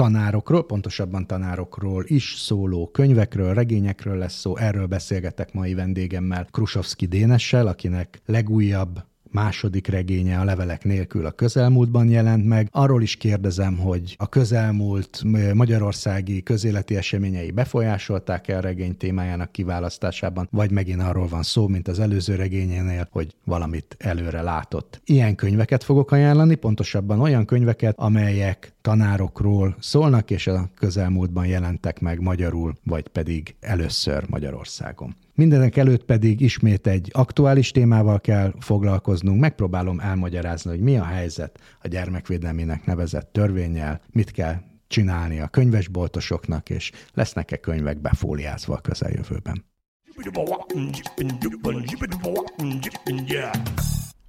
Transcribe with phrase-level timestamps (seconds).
[0.00, 4.56] Tanárokról, pontosabban tanárokról is szóló könyvekről, regényekről lesz szó.
[4.56, 12.08] Erről beszélgetek mai vendégemmel, Krusovski Dénessel, akinek legújabb második regénye a levelek nélkül a közelmúltban
[12.08, 12.68] jelent meg.
[12.70, 15.22] Arról is kérdezem, hogy a közelmúlt
[15.54, 21.98] magyarországi közéleti eseményei befolyásolták-e a regény témájának kiválasztásában, vagy megint arról van szó, mint az
[21.98, 25.00] előző regényénél, hogy valamit előre látott.
[25.04, 32.20] Ilyen könyveket fogok ajánlani, pontosabban olyan könyveket, amelyek tanárokról szólnak, és a közelmúltban jelentek meg
[32.20, 35.14] magyarul, vagy pedig először Magyarországon.
[35.40, 39.40] Mindenek előtt pedig ismét egy aktuális témával kell foglalkoznunk.
[39.40, 44.54] Megpróbálom elmagyarázni, hogy mi a helyzet a gyermekvédelmének nevezett törvényel, mit kell
[44.86, 49.64] csinálni a könyvesboltosoknak, és lesznek-e könyvek befóliázva a közeljövőben.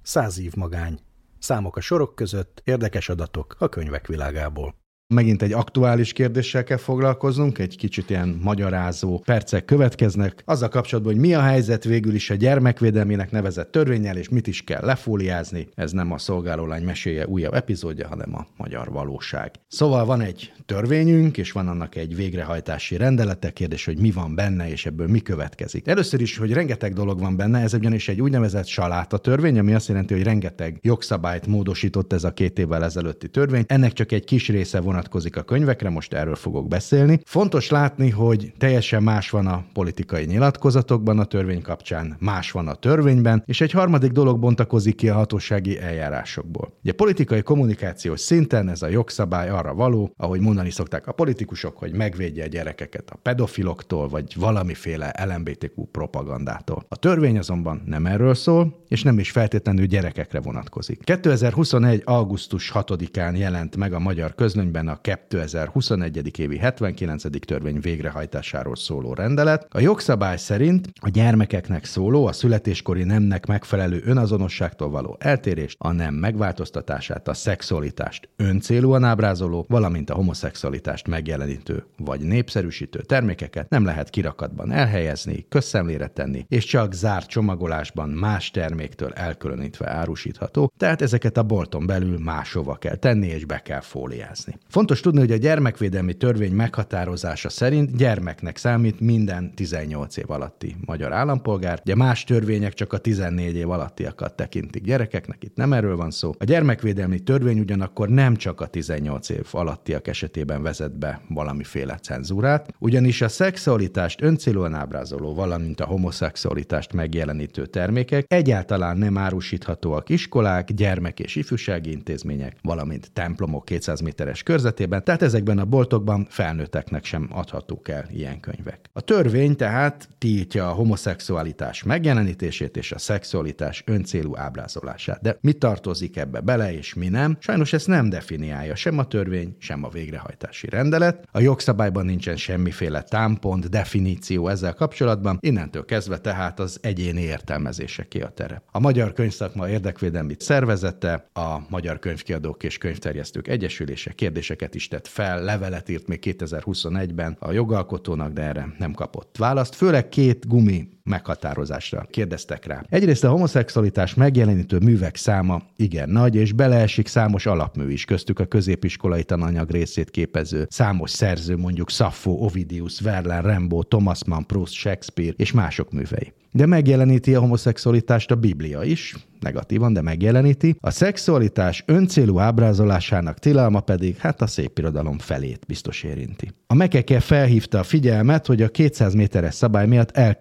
[0.02, 0.98] Száz év magány.
[1.38, 4.81] Számok a sorok között, érdekes adatok a könyvek világából.
[5.12, 10.42] Megint egy aktuális kérdéssel kell foglalkoznunk, egy kicsit ilyen magyarázó percek következnek.
[10.44, 14.62] Azzal kapcsolatban, hogy mi a helyzet végül is a gyermekvédelmének nevezett törvényel, és mit is
[14.62, 15.68] kell lefóliázni.
[15.74, 19.50] Ez nem a szolgálólány meséje újabb epizódja, hanem a magyar valóság.
[19.68, 23.50] Szóval van egy törvényünk, és van annak egy végrehajtási rendelete.
[23.50, 25.86] Kérdés, hogy mi van benne, és ebből mi következik.
[25.86, 29.88] Először is, hogy rengeteg dolog van benne, ez ugyanis egy úgynevezett saláta törvény, ami azt
[29.88, 33.64] jelenti, hogy rengeteg jogszabályt módosított ez a két évvel ezelőtti törvény.
[33.66, 37.20] Ennek csak egy kis része vonat vonatkozik a könyvekre, most erről fogok beszélni.
[37.24, 42.74] Fontos látni, hogy teljesen más van a politikai nyilatkozatokban a törvény kapcsán, más van a
[42.74, 46.72] törvényben, és egy harmadik dolog bontakozik ki a hatósági eljárásokból.
[46.82, 51.92] Ugye politikai kommunikációs szinten ez a jogszabály arra való, ahogy mondani szokták a politikusok, hogy
[51.92, 56.84] megvédje a gyerekeket a pedofiloktól, vagy valamiféle LMBTQ propagandától.
[56.88, 61.04] A törvény azonban nem erről szól, és nem is feltétlenül gyerekekre vonatkozik.
[61.04, 62.02] 2021.
[62.04, 66.38] augusztus 6-án jelent meg a magyar közlönyben a 2021.
[66.38, 67.46] évi 79.
[67.46, 69.66] törvény végrehajtásáról szóló rendelet.
[69.70, 76.14] A jogszabály szerint a gyermekeknek szóló, a születéskori nemnek megfelelő önazonosságtól való eltérést, a nem
[76.14, 84.72] megváltoztatását, a szexualitást öncélúan ábrázoló, valamint a homoszexualitást megjelenítő vagy népszerűsítő termékeket nem lehet kirakatban
[84.72, 91.86] elhelyezni, közszemlére tenni, és csak zárt csomagolásban más terméktől elkülönítve árusítható, tehát ezeket a bolton
[91.86, 94.58] belül máshova kell tenni és be kell fóliázni.
[94.82, 101.12] Fontos tudni, hogy a gyermekvédelmi törvény meghatározása szerint gyermeknek számít minden 18 év alatti magyar
[101.12, 101.80] állampolgár.
[101.84, 106.32] Ugye más törvények csak a 14 év alattiakat tekintik gyerekeknek, itt nem erről van szó.
[106.38, 112.74] A gyermekvédelmi törvény ugyanakkor nem csak a 18 év alattiak esetében vezet be valamiféle cenzúrát,
[112.78, 121.20] ugyanis a szexualitást öncélúan ábrázoló, valamint a homoszexualitást megjelenítő termékek egyáltalán nem árusíthatóak iskolák, gyermek-
[121.20, 127.28] és ifjúsági intézmények, valamint templomok 200 méteres körzet esetében, tehát ezekben a boltokban felnőtteknek sem
[127.32, 128.80] adhatók el ilyen könyvek.
[128.92, 135.20] A törvény tehát tiltja a homoszexualitás megjelenítését és a szexualitás öncélú ábrázolását.
[135.22, 137.36] De mi tartozik ebbe bele és mi nem?
[137.40, 141.28] Sajnos ezt nem definiálja sem a törvény, sem a végrehajtási rendelet.
[141.32, 148.20] A jogszabályban nincsen semmiféle támpont, definíció ezzel kapcsolatban, innentől kezdve tehát az egyéni értelmezése ki
[148.20, 148.62] a tere.
[148.70, 155.06] A Magyar Könyvszakma Érdekvédelmi Szervezete, a Magyar Könyvkiadók és Könyvterjesztők Egyesülése kérdések kérdéseket is tett
[155.06, 159.74] fel, levelet írt még 2021-ben a jogalkotónak, de erre nem kapott választ.
[159.74, 162.84] Főleg két gumi meghatározásra kérdeztek rá.
[162.88, 168.44] Egyrészt a homoszexualitás megjelenítő művek száma igen nagy, és beleesik számos alapmű is, köztük a
[168.44, 175.34] középiskolai tananyag részét képező számos szerző, mondjuk Sappho, Ovidius, Verlaine, Rimbaud, Thomas Mann, Proust, Shakespeare
[175.36, 176.32] és mások művei.
[176.54, 180.76] De megjeleníti a homoszexualitást a Biblia is, negatívan, de megjeleníti.
[180.80, 186.50] A szexualitás öncélú ábrázolásának tilalma pedig hát a szép irodalom felét biztos érinti.
[186.66, 190.38] A Mekeke felhívta a figyelmet, hogy a 200 méteres szabály miatt el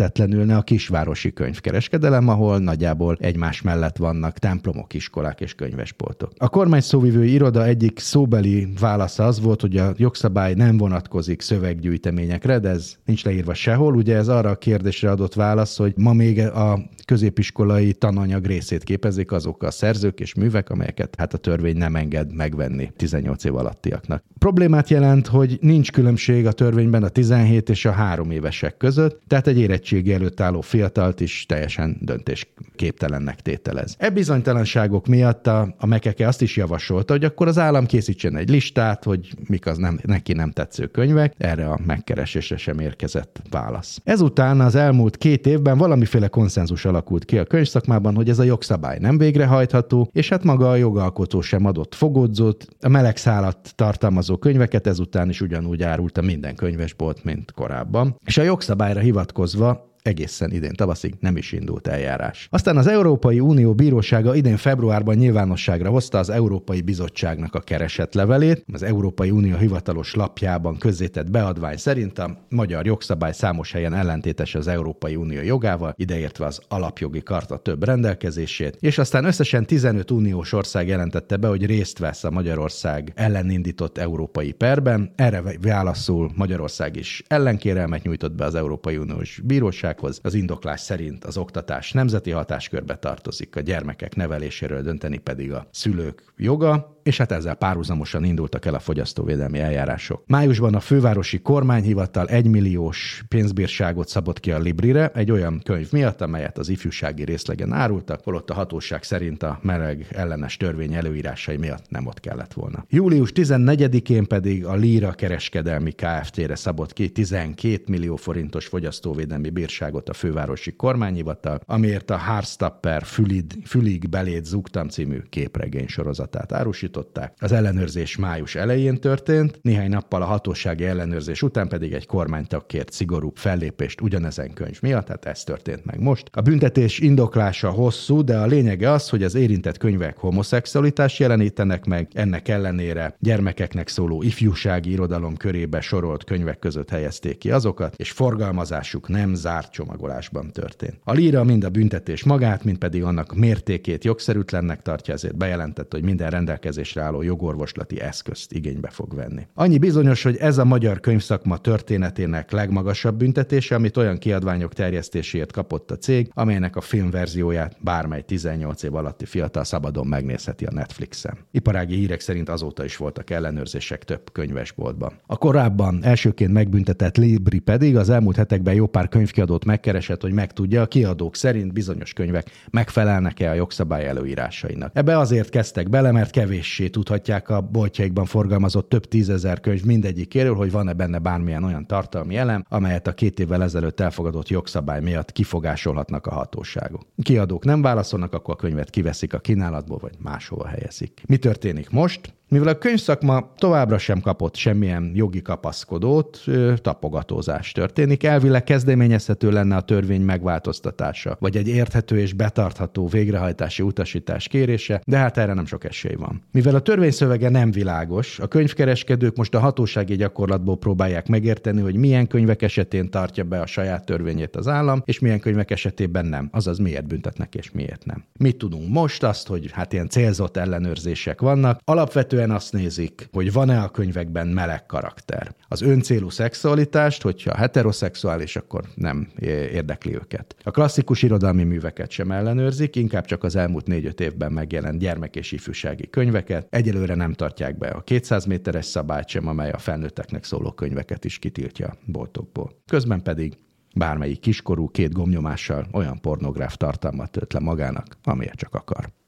[0.00, 6.32] lehetetlenülne a kisvárosi könyvkereskedelem, ahol nagyjából egymás mellett vannak templomok, iskolák és könyvesboltok.
[6.36, 12.58] A kormány szóvivői iroda egyik szóbeli válasza az volt, hogy a jogszabály nem vonatkozik szöveggyűjteményekre,
[12.58, 13.94] de ez nincs leírva sehol.
[13.94, 19.32] Ugye ez arra a kérdésre adott válasz, hogy ma még a középiskolai tananyag részét képezik
[19.32, 24.22] azok a szerzők és művek, amelyeket hát a törvény nem enged megvenni 18 év alattiaknak.
[24.38, 29.46] Problémát jelent, hogy nincs különbség a törvényben a 17 és a 3 évesek között, tehát
[29.46, 29.58] egy
[29.92, 33.94] érettségi előtt álló fiatalt is teljesen döntésképtelennek tételez.
[33.98, 38.50] E bizonytalanságok miatt a, a Mekeke azt is javasolta, hogy akkor az állam készítsen egy
[38.50, 44.00] listát, hogy mik az nem, neki nem tetsző könyvek, erre a megkeresésre sem érkezett válasz.
[44.04, 48.98] Ezután az elmúlt két évben valamiféle konszenzus alakult ki a könyvszakmában, hogy ez a jogszabály
[48.98, 54.86] nem végrehajtható, és hát maga a jogalkotó sem adott fogódzót, a meleg szállat tartalmazó könyveket
[54.86, 58.16] ezután is ugyanúgy árulta minden könyvesbolt, mint korábban.
[58.24, 62.48] És a jogszabályra hivatkozva egészen idén tavaszig nem is indult eljárás.
[62.50, 68.64] Aztán az Európai Unió Bírósága idén februárban nyilvánosságra hozta az Európai Bizottságnak a keresetlevelét.
[68.72, 74.66] Az Európai Unió hivatalos lapjában közzétett beadvány szerint a magyar jogszabály számos helyen ellentétes az
[74.66, 80.88] Európai Unió jogával, ideértve az alapjogi karta több rendelkezését, és aztán összesen 15 uniós ország
[80.88, 85.12] jelentette be, hogy részt vesz a Magyarország ellen indított európai perben.
[85.16, 90.20] Erre válaszul Magyarország is ellenkérelmet nyújtott be az Európai Uniós Bíróság, bizottsághoz.
[90.22, 96.32] Az indoklás szerint az oktatás nemzeti hatáskörbe tartozik, a gyermekek neveléséről dönteni pedig a szülők
[96.36, 100.22] joga, és hát ezzel párhuzamosan indultak el a fogyasztóvédelmi eljárások.
[100.26, 106.58] Májusban a fővárosi kormányhivatal egymilliós pénzbírságot szabott ki a Librire egy olyan könyv miatt, amelyet
[106.58, 112.06] az ifjúsági részlegen árultak, holott a hatóság szerint a meleg ellenes törvény előírásai miatt nem
[112.06, 112.84] ott kellett volna.
[112.88, 120.12] Július 14-én pedig a Lira kereskedelmi Kft-re szabott ki 12 millió forintos fogyasztóvédelmi bírságot a
[120.12, 127.34] fővárosi kormányhivatal, amiért a Hárstapper Fülid, Fülig belét zugtam című képregény sorozatát árusított, indították.
[127.38, 132.92] Az ellenőrzés május elején történt, néhány nappal a hatósági ellenőrzés után pedig egy kormánytag kért
[132.92, 136.28] szigorú fellépést ugyanezen könyv miatt, tehát ez történt meg most.
[136.32, 142.08] A büntetés indoklása hosszú, de a lényege az, hogy az érintett könyvek homoszexualitást jelenítenek meg,
[142.12, 149.08] ennek ellenére gyermekeknek szóló ifjúsági irodalom körébe sorolt könyvek között helyezték ki azokat, és forgalmazásuk
[149.08, 151.00] nem zárt csomagolásban történt.
[151.04, 156.02] A líra mind a büntetés magát, mind pedig annak mértékét jogszerűtlennek tartja, ezért bejelentett, hogy
[156.02, 159.46] minden rendelkezés rendelkezésre álló jogorvoslati eszközt igénybe fog venni.
[159.54, 165.90] Annyi bizonyos, hogy ez a magyar könyvszakma történetének legmagasabb büntetése, amit olyan kiadványok terjesztéséért kapott
[165.90, 171.38] a cég, amelynek a filmverzióját bármely 18 év alatti fiatal szabadon megnézheti a Netflixen.
[171.50, 175.12] Iparági hírek szerint azóta is voltak ellenőrzések több könyvesboltban.
[175.26, 180.82] A korábban elsőként megbüntetett Libri pedig az elmúlt hetekben jó pár könyvkiadót megkeresett, hogy megtudja,
[180.82, 184.90] a kiadók szerint bizonyos könyvek megfelelnek-e a jogszabály előírásainak.
[184.94, 190.54] Ebbe azért kezdtek bele, mert kevés kevéssé tudhatják a boltjaikban forgalmazott több tízezer könyv mindegyikéről,
[190.54, 195.32] hogy van-e benne bármilyen olyan tartalmi elem, amelyet a két évvel ezelőtt elfogadott jogszabály miatt
[195.32, 197.06] kifogásolhatnak a hatóságok.
[197.22, 201.22] Kiadók nem válaszolnak, akkor a könyvet kiveszik a kínálatból, vagy máshova helyezik.
[201.26, 202.34] Mi történik most?
[202.50, 206.44] Mivel a könyvszakma továbbra sem kapott semmilyen jogi kapaszkodót,
[206.76, 208.24] tapogatózás történik.
[208.24, 215.16] Elvileg kezdeményezhető lenne a törvény megváltoztatása, vagy egy érthető és betartható végrehajtási utasítás kérése, de
[215.16, 216.42] hát erre nem sok esély van.
[216.52, 221.96] Mivel a törvény szövege nem világos, a könyvkereskedők most a hatósági gyakorlatból próbálják megérteni, hogy
[221.96, 226.48] milyen könyvek esetén tartja be a saját törvényét az állam, és milyen könyvek esetében nem.
[226.52, 228.24] Azaz miért büntetnek és miért nem.
[228.38, 229.22] Mit tudunk most?
[229.22, 231.80] Azt, hogy hát ilyen célzott ellenőrzések vannak.
[231.84, 235.54] Alapvetően alapvetően azt nézik, hogy van-e a könyvekben meleg karakter.
[235.68, 239.28] Az öncélú szexualitást, hogyha heteroszexuális, akkor nem
[239.72, 240.56] érdekli őket.
[240.62, 245.52] A klasszikus irodalmi műveket sem ellenőrzik, inkább csak az elmúlt négy-öt évben megjelent gyermek és
[245.52, 246.66] ifjúsági könyveket.
[246.70, 251.38] Egyelőre nem tartják be a 200 méteres szabályt sem, amely a felnőtteknek szóló könyveket is
[251.38, 252.70] kitiltja boltokból.
[252.86, 253.58] Közben pedig
[253.96, 259.19] bármelyik kiskorú két gomnyomással olyan pornográf tartalmat tölt le magának, amilyet csak akar.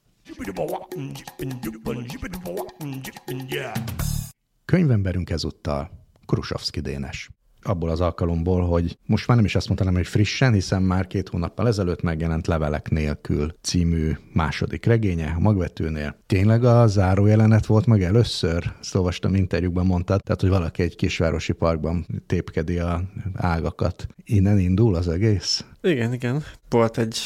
[4.65, 5.91] Könyvemberünk ezúttal
[6.27, 7.31] Krusovszki Dénes.
[7.65, 11.29] abból az alkalomból, hogy most már nem is azt mondanám, hogy frissen, hiszen már két
[11.29, 16.17] hónappal ezelőtt megjelent Levelek nélkül című második regénye a magvetőnél.
[16.27, 18.73] Tényleg a záró jelenet volt meg először?
[18.81, 23.03] Ezt olvastam interjúkban mondtad, tehát hogy valaki egy kisvárosi parkban tépkedi a
[23.35, 24.07] ágakat.
[24.25, 25.65] Innen indul az egész?
[25.83, 26.43] Igen, igen.
[26.69, 27.19] Volt egy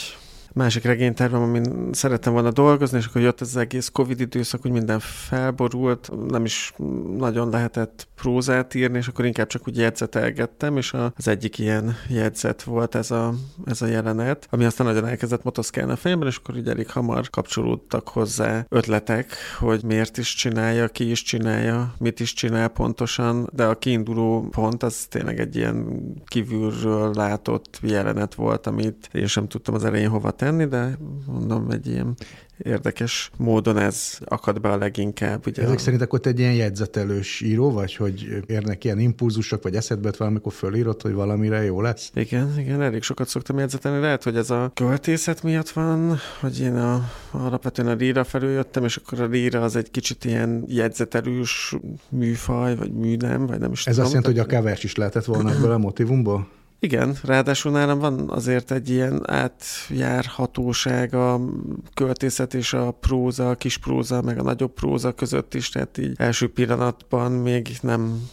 [0.57, 4.71] másik regénytervem, amin szerettem volna dolgozni, és akkor jött ez az egész Covid időszak, hogy
[4.71, 6.73] minden felborult, nem is
[7.17, 12.63] nagyon lehetett prózát írni, és akkor inkább csak úgy jegyzetelgettem, és az egyik ilyen jegyzet
[12.63, 13.35] volt ez a,
[13.65, 17.31] ez a jelenet, ami aztán nagyon elkezdett motoszkálni a fejemben, és akkor így elég hamar
[17.31, 23.65] kapcsolódtak hozzá ötletek, hogy miért is csinálja, ki is csinálja, mit is csinál pontosan, de
[23.65, 29.75] a kiinduló pont az tényleg egy ilyen kívülről látott jelenet volt, amit én sem tudtam
[29.75, 32.15] az elején hova tenni, de mondom, egy ilyen
[32.59, 35.47] érdekes módon ez akad be a leginkább.
[35.47, 35.79] Ugye Ezek a...
[35.79, 40.53] szerint akkor te egy ilyen jegyzetelős író vagy, hogy érnek ilyen impulzusok, vagy eszedbe valamikor
[40.53, 42.11] fölírod, hogy valamire jó lesz?
[42.15, 44.01] Igen, igen, elég sokat szoktam jegyzetelni.
[44.01, 48.85] Lehet, hogy ez a költészet miatt van, hogy én a, alapvetően a líra felül jöttem,
[48.85, 51.77] és akkor a líra az egy kicsit ilyen jegyzetelős
[52.09, 54.05] műfaj, vagy műnem, vagy nem is Ez tudom.
[54.05, 56.49] azt jelenti, hogy a kevers is lehetett volna ebből a motivumból?
[56.79, 61.41] Igen, ráadásul nálam van azért egy ilyen átjárhatóság a
[61.95, 66.15] költészet és a próza, a kis próza, meg a nagyobb próza között is, tehát így
[66.17, 68.29] első pillanatban még nem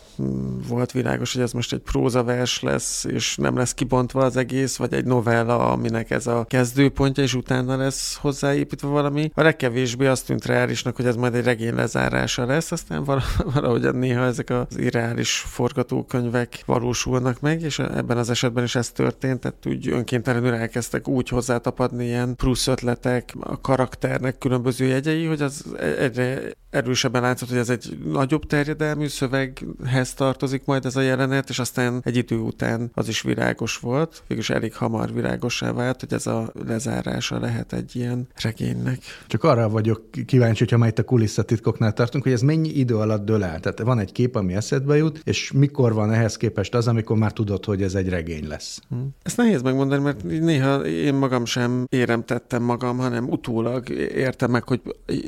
[0.67, 4.93] volt világos, hogy ez most egy prózavers lesz, és nem lesz kibontva az egész, vagy
[4.93, 9.31] egy novella, aminek ez a kezdőpontja, és utána lesz hozzáépítve valami.
[9.33, 13.03] A legkevésbé azt tűnt reálisnak, hogy ez majd egy regény lezárása lesz, aztán
[13.53, 19.39] valahogy néha ezek az irreális forgatókönyvek valósulnak meg, és ebben az esetben is ez történt,
[19.39, 25.65] tehát úgy önkéntelenül elkezdtek úgy hozzátapadni ilyen plusz ötletek, a karakternek különböző jegyei, hogy az
[25.99, 31.59] egyre erősebben látszott, hogy ez egy nagyobb terjedelmű szöveghez tartozik majd ez a jelenet, és
[31.59, 36.27] aztán egy idő után az is virágos volt, végülis elég hamar virágosá vált, hogy ez
[36.27, 38.99] a lezárása lehet egy ilyen regénynek.
[39.27, 43.43] Csak arra vagyok kíváncsi, hogyha majd a kulisszatitkoknál tartunk, hogy ez mennyi idő alatt dől
[43.43, 43.59] el.
[43.59, 47.33] Tehát van egy kép, ami eszedbe jut, és mikor van ehhez képest az, amikor már
[47.33, 48.81] tudod, hogy ez egy regény lesz.
[48.89, 48.95] Hm.
[49.21, 54.81] Ezt nehéz megmondani, mert néha én magam sem éremtettem magam, hanem utólag értem meg, hogy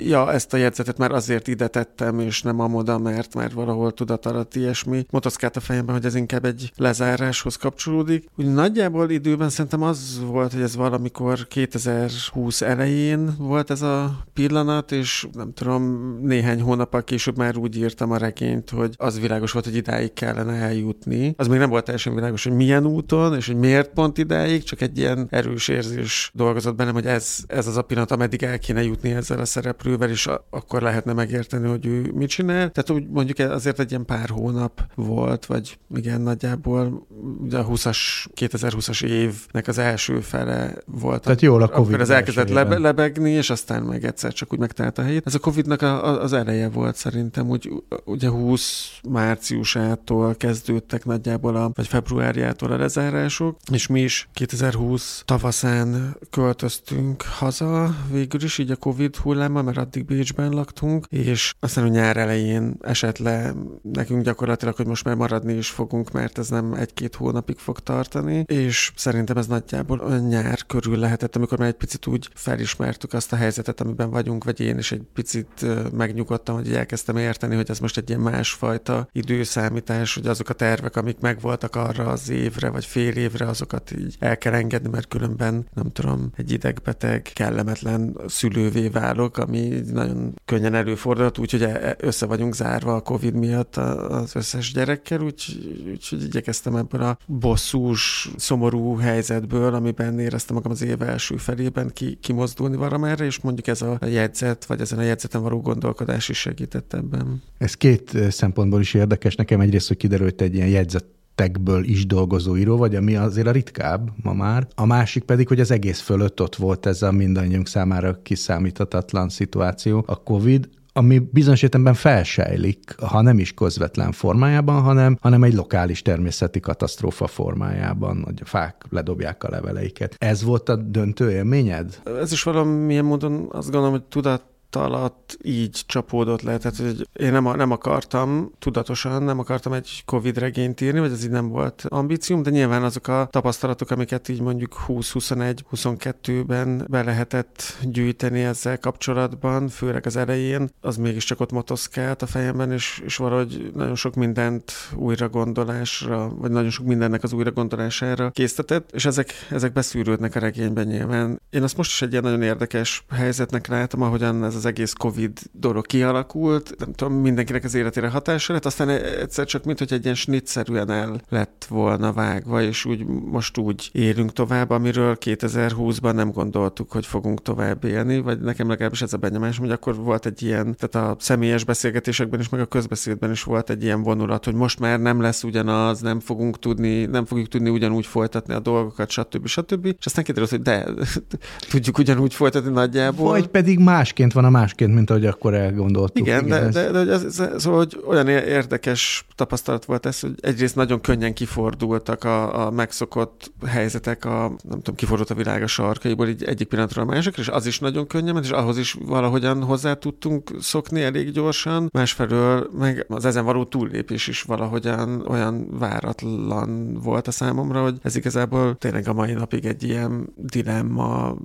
[0.08, 4.26] ja, ezt a jegyzetet már azért ide tettem, és nem amoda, mert már valahol tudat
[4.26, 8.30] alatt ilyesmi motoszkált a fejemben, hogy ez inkább egy lezáráshoz kapcsolódik.
[8.38, 14.92] Úgy nagyjából időben szerintem az volt, hogy ez valamikor 2020 elején volt ez a pillanat,
[14.92, 15.84] és nem tudom,
[16.22, 20.54] néhány hónappal később már úgy írtam a regényt, hogy az világos volt, hogy idáig kellene
[20.54, 21.34] eljutni.
[21.38, 24.82] Az még nem volt teljesen világos, hogy milyen úton, és hogy miért pont idáig, csak
[24.82, 28.84] egy ilyen erős érzés dolgozott bennem, hogy ez, ez az a pillanat, ameddig el kéne
[28.84, 32.72] jutni ezzel a szereplővel, és akkor lehetne meg megérteni, hogy ő mit csinál.
[32.72, 37.08] Tehát úgy mondjuk azért egy ilyen pár hónap volt, vagy igen, nagyjából
[37.44, 37.98] ugye a 20-as,
[38.36, 41.22] 2020-as évnek az első fele volt.
[41.22, 41.88] Tehát jól a Covid.
[41.88, 45.26] Akkor az elkezdett lebe, lebegni, és aztán meg egyszer csak úgy megtalált a helyét.
[45.26, 47.72] Ez a Covidnak a, a, az eleje volt szerintem, úgy,
[48.06, 56.18] ugye 20 márciusától kezdődtek nagyjából, a, vagy februárjától a lezárások, és mi is 2020 tavaszán
[56.30, 61.88] költöztünk haza végül is, így a Covid hullámmal, mert addig Bécsben laktunk, és aztán a
[61.88, 66.74] nyár elején esett le nekünk gyakorlatilag, hogy most már maradni is fogunk, mert ez nem
[66.74, 71.74] egy-két hónapig fog tartani, és szerintem ez nagyjából a nyár körül lehetett, amikor már egy
[71.74, 76.74] picit úgy felismertük azt a helyzetet, amiben vagyunk, vagy én is egy picit megnyugodtam, hogy
[76.74, 81.76] elkezdtem érteni, hogy ez most egy ilyen másfajta időszámítás, hogy azok a tervek, amik megvoltak
[81.76, 86.32] arra az évre, vagy fél évre, azokat így el kell engedni, mert különben, nem tudom,
[86.36, 92.56] egy idegbeteg, kellemetlen szülővé válok, ami nagyon könnyen előfordul fordult, úgyhogy e, e, össze vagyunk
[92.56, 99.74] zárva a Covid miatt az összes gyerekkel, úgyhogy úgy, igyekeztem ebből a bosszús, szomorú helyzetből,
[99.74, 104.66] amiben éreztem magam az év első felében ki, kimozdulni valamerre, és mondjuk ez a jegyzet,
[104.66, 107.44] vagy ezen a jegyzeten való gondolkodás is segített ebben.
[107.58, 109.36] Ez két szempontból is érdekes.
[109.36, 111.06] Nekem egyrészt, hogy kiderült egy ilyen jegyzet
[111.36, 114.68] tekből is dolgozó író vagy, ami azért a ritkább ma már.
[114.76, 120.04] A másik pedig, hogy az egész fölött ott volt ez a mindannyiunk számára kiszámíthatatlan szituáció,
[120.08, 126.02] a COVID, ami bizonyos értelemben felsejlik, ha nem is közvetlen formájában, hanem, hanem egy lokális
[126.02, 130.16] természeti katasztrófa formájában, hogy a fák ledobják a leveleiket.
[130.18, 132.02] Ez volt a döntő élményed?
[132.22, 134.44] Ez is valamilyen módon azt gondolom, hogy tudat
[134.76, 136.58] alatt így csapódott le.
[136.58, 141.24] Tehát, hogy én nem, nem akartam, tudatosan nem akartam egy Covid regényt írni, vagy ez
[141.24, 147.78] így nem volt ambícióm, de nyilván azok a tapasztalatok, amiket így mondjuk 20-21-22-ben be lehetett
[147.84, 153.72] gyűjteni ezzel kapcsolatban, főleg az elején, az mégiscsak ott motoszkált a fejemben, és, és valahogy
[153.74, 159.34] nagyon sok mindent újra gondolásra, vagy nagyon sok mindennek az újra gondolására késztetett, és ezek,
[159.50, 161.42] ezek beszűrődnek a regényben nyilván.
[161.50, 165.40] Én azt most is egy ilyen nagyon érdekes helyzetnek látom, ahogyan ez az egész Covid
[165.52, 170.04] dolog kialakult, nem tudom, mindenkinek az életére hatása lett, aztán egyszer csak mint hogy egy
[170.04, 176.32] ilyen snitszerűen el lett volna vágva, és úgy most úgy élünk tovább, amiről 2020-ban nem
[176.32, 180.44] gondoltuk, hogy fogunk tovább élni, vagy nekem legalábbis ez a benyomásom, hogy akkor volt egy
[180.44, 184.54] ilyen, tehát a személyes beszélgetésekben is, meg a közbeszédben is volt egy ilyen vonulat, hogy
[184.54, 189.10] most már nem lesz ugyanaz, nem fogunk tudni, nem fogjuk tudni ugyanúgy folytatni a dolgokat,
[189.10, 189.48] stb.
[189.48, 189.86] stb.
[189.86, 190.86] És aztán kiderült, hogy de,
[191.72, 193.30] tudjuk ugyanúgy folytatni nagyjából.
[193.30, 196.28] Vagy pedig másként van a másként, mint ahogy akkor elgondoltuk.
[196.28, 200.34] Igen, igen de, de, de ez, ez, szóval, hogy olyan érdekes tapasztalat volt ez, hogy
[200.42, 205.68] egyrészt nagyon könnyen kifordultak a, a megszokott helyzetek, a, nem tudom, kifordult a világ a
[205.68, 209.64] sarkaiból így egyik pillanatra a másikra, és az is nagyon könnyen és ahhoz is valahogyan
[209.64, 211.90] hozzá tudtunk szokni elég gyorsan.
[211.94, 218.16] Másfelől meg az ezen való túllépés is valahogyan olyan váratlan volt a számomra, hogy ez
[218.16, 221.36] igazából tényleg a mai napig egy ilyen dilemma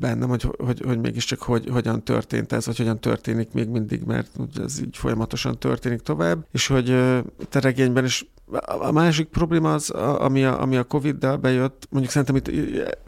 [0.00, 4.30] bennem, hogy, hogy, hogy mégiscsak hogy, hogyan történt ez, vagy hogyan történik még mindig, mert
[4.64, 6.86] ez így folyamatosan történik tovább, és hogy
[7.48, 8.26] te regényben is
[8.62, 12.44] a másik probléma az, ami a, ami a Covid-del bejött, mondjuk szerintem itt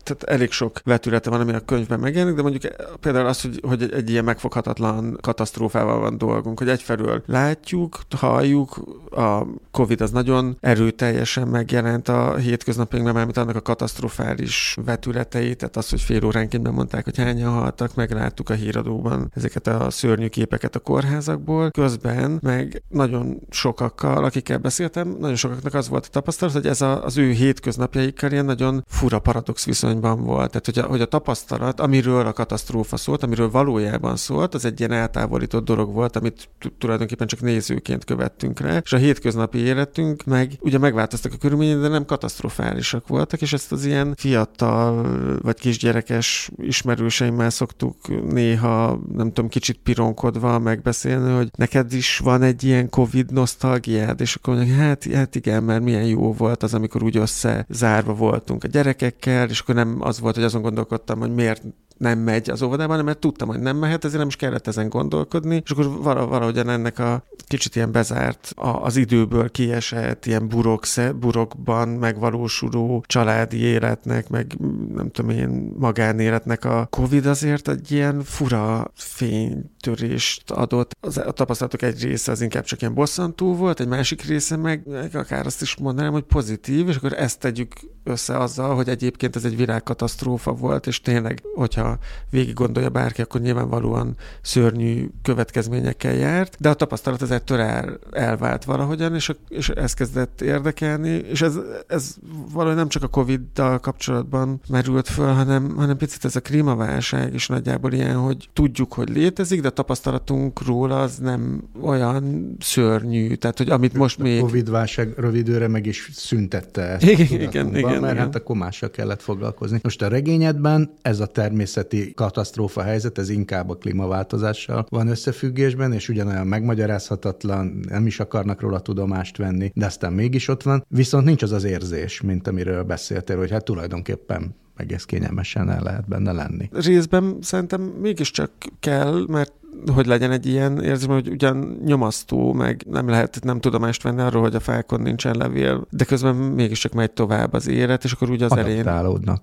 [0.02, 3.90] tehát elég sok vetülete van, ami a könyvben megjelenik, de mondjuk például az, hogy, hogy
[3.92, 8.76] egy ilyen megfoghatatlan katasztrófával van dolgunk, hogy egyfelől látjuk, halljuk,
[9.10, 15.90] a Covid az nagyon erőteljesen megjelent a hétköznapjainkban, mármint annak a katasztrofális vetületeit, tehát az,
[15.90, 20.78] hogy fél óránként mondták, hogy hányan haltak, megláttuk a híradóban ezeket a szörnyű képeket a
[20.78, 21.70] kórházakból.
[21.70, 27.04] Közben meg nagyon sokakkal, akikkel beszéltem, nagyon sokaknak az volt a tapasztalat, hogy ez a,
[27.04, 30.50] az ő hétköznapjaikkal ilyen nagyon fura paradox viszonyban volt.
[30.50, 34.78] Tehát, hogy a, hogy a tapasztalat, amiről a katasztrófa szólt, amiről valójában szólt, az egy
[34.78, 40.52] ilyen eltávolított dolog volt, amit tulajdonképpen csak nézőként követtünk rá, és a hétköznapi életünk meg
[40.60, 45.06] ugye megváltoztak a körülmények, de nem katasztrofálisak voltak, és ezt az ilyen fiatal
[45.42, 47.96] vagy kisgyerekes ismerőseimmel szoktuk
[48.32, 54.34] néha, nem tudom, kicsit pironkodva megbeszélni, hogy neked is van egy ilyen Covid nosztalgiád, és
[54.34, 58.68] akkor mondjuk, hát hát igen, mert milyen jó volt az, amikor úgy összezárva voltunk a
[58.68, 61.62] gyerekekkel, és akkor nem az volt, hogy azon gondolkodtam, hogy miért
[61.96, 65.62] nem megy az óvodában, mert tudtam, hogy nem mehet, ezért nem is kellett ezen gondolkodni,
[65.64, 70.84] és akkor valahogyan ennek a kicsit ilyen bezárt, az időből kiesett, ilyen burok,
[71.20, 74.56] burokban megvalósuló családi életnek, meg
[74.94, 80.96] nem tudom én, magánéletnek a Covid azért egy ilyen fura fénytörést adott.
[81.00, 84.82] Az, a tapasztalatok egy része az inkább csak ilyen bosszantó volt, egy másik része meg,
[85.12, 87.72] akár azt is mondanám, hogy pozitív, és akkor ezt tegyük
[88.04, 91.98] össze azzal, hogy egyébként ez egy világkatasztrófa volt, és tényleg, hogyha
[92.30, 98.64] végig gondolja bárki, akkor nyilvánvalóan szörnyű következményekkel járt, de a tapasztalat az ettől el, elvált
[98.64, 102.14] valahogyan, és, a, és ez kezdett érdekelni, és ez, ez
[102.52, 107.46] valahogy nem csak a Covid-dal kapcsolatban merült föl, hanem, hanem picit ez a klímaválság is
[107.46, 113.58] nagyjából ilyen, hogy tudjuk, hogy létezik, de a tapasztalatunk róla az nem olyan szörnyű, tehát
[113.58, 114.40] hogy amit most a még...
[114.40, 117.02] Covid-válság rövidőre meg is szüntette ezt.
[117.02, 118.00] Igen, igen, igen.
[118.00, 118.16] Mert igen.
[118.16, 119.78] hát akkor mással kellett foglalkozni.
[119.82, 126.08] Most a regényedben ez a természeti katasztrófa helyzet, ez inkább a klímaváltozással van összefüggésben, és
[126.08, 130.84] ugyanolyan megmagyarázhatatlan, nem is akarnak róla tudomást venni, de aztán mégis ott van.
[130.88, 136.08] Viszont nincs az az érzés, mint amiről beszéltél, hogy hát tulajdonképpen egész kényelmesen el lehet
[136.08, 136.68] benne lenni.
[136.72, 139.52] Részben szerintem mégiscsak kell, mert
[139.94, 144.42] hogy legyen egy ilyen érzés, hogy ugyan nyomasztó, meg nem lehet nem tudomást venni arról,
[144.42, 148.42] hogy a fákon nincsen levél, de közben mégiscsak megy tovább az élet, és akkor úgy
[148.42, 148.82] az elején...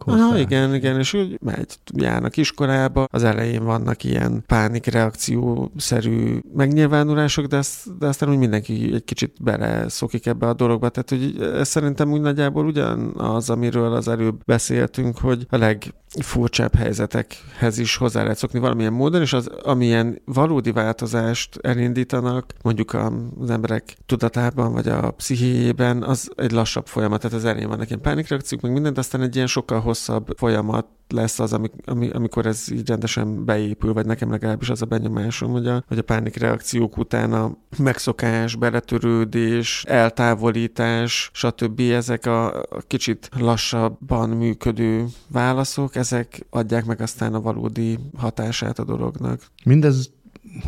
[0.03, 0.23] Hozzá.
[0.23, 7.57] Aha, igen, igen, és úgy megy, járnak iskolába, az elején vannak ilyen pánikreakció-szerű megnyilvánulások, de,
[7.57, 11.67] ezt, de aztán úgy mindenki egy kicsit bele szokik ebbe a dologba, tehát hogy ez
[11.67, 18.21] szerintem úgy nagyjából ugyanaz, amiről az előbb beszéltünk, hogy a leg furcsább helyzetekhez is hozzá
[18.21, 22.93] lehet szokni valamilyen módon, és az, amilyen valódi változást elindítanak, mondjuk
[23.39, 27.21] az emberek tudatában, vagy a pszichéjében, az egy lassabb folyamat.
[27.21, 31.39] Tehát az elején vannak ilyen pánikreakciók, meg mindent, aztán egy ilyen sokkal hosszabb folyamat lesz
[31.39, 35.67] az, ami, ami, amikor ez így rendesen beépül, vagy nekem legalábbis az a benyomásom, hogy
[35.67, 41.79] a, hogy a pánikreakciók után a megszokás, beletörődés, eltávolítás, stb.
[41.79, 48.83] ezek a, a kicsit lassabban működő válaszok, ezek adják meg aztán a valódi hatását a
[48.83, 49.41] dolognak.
[49.65, 50.11] Mindez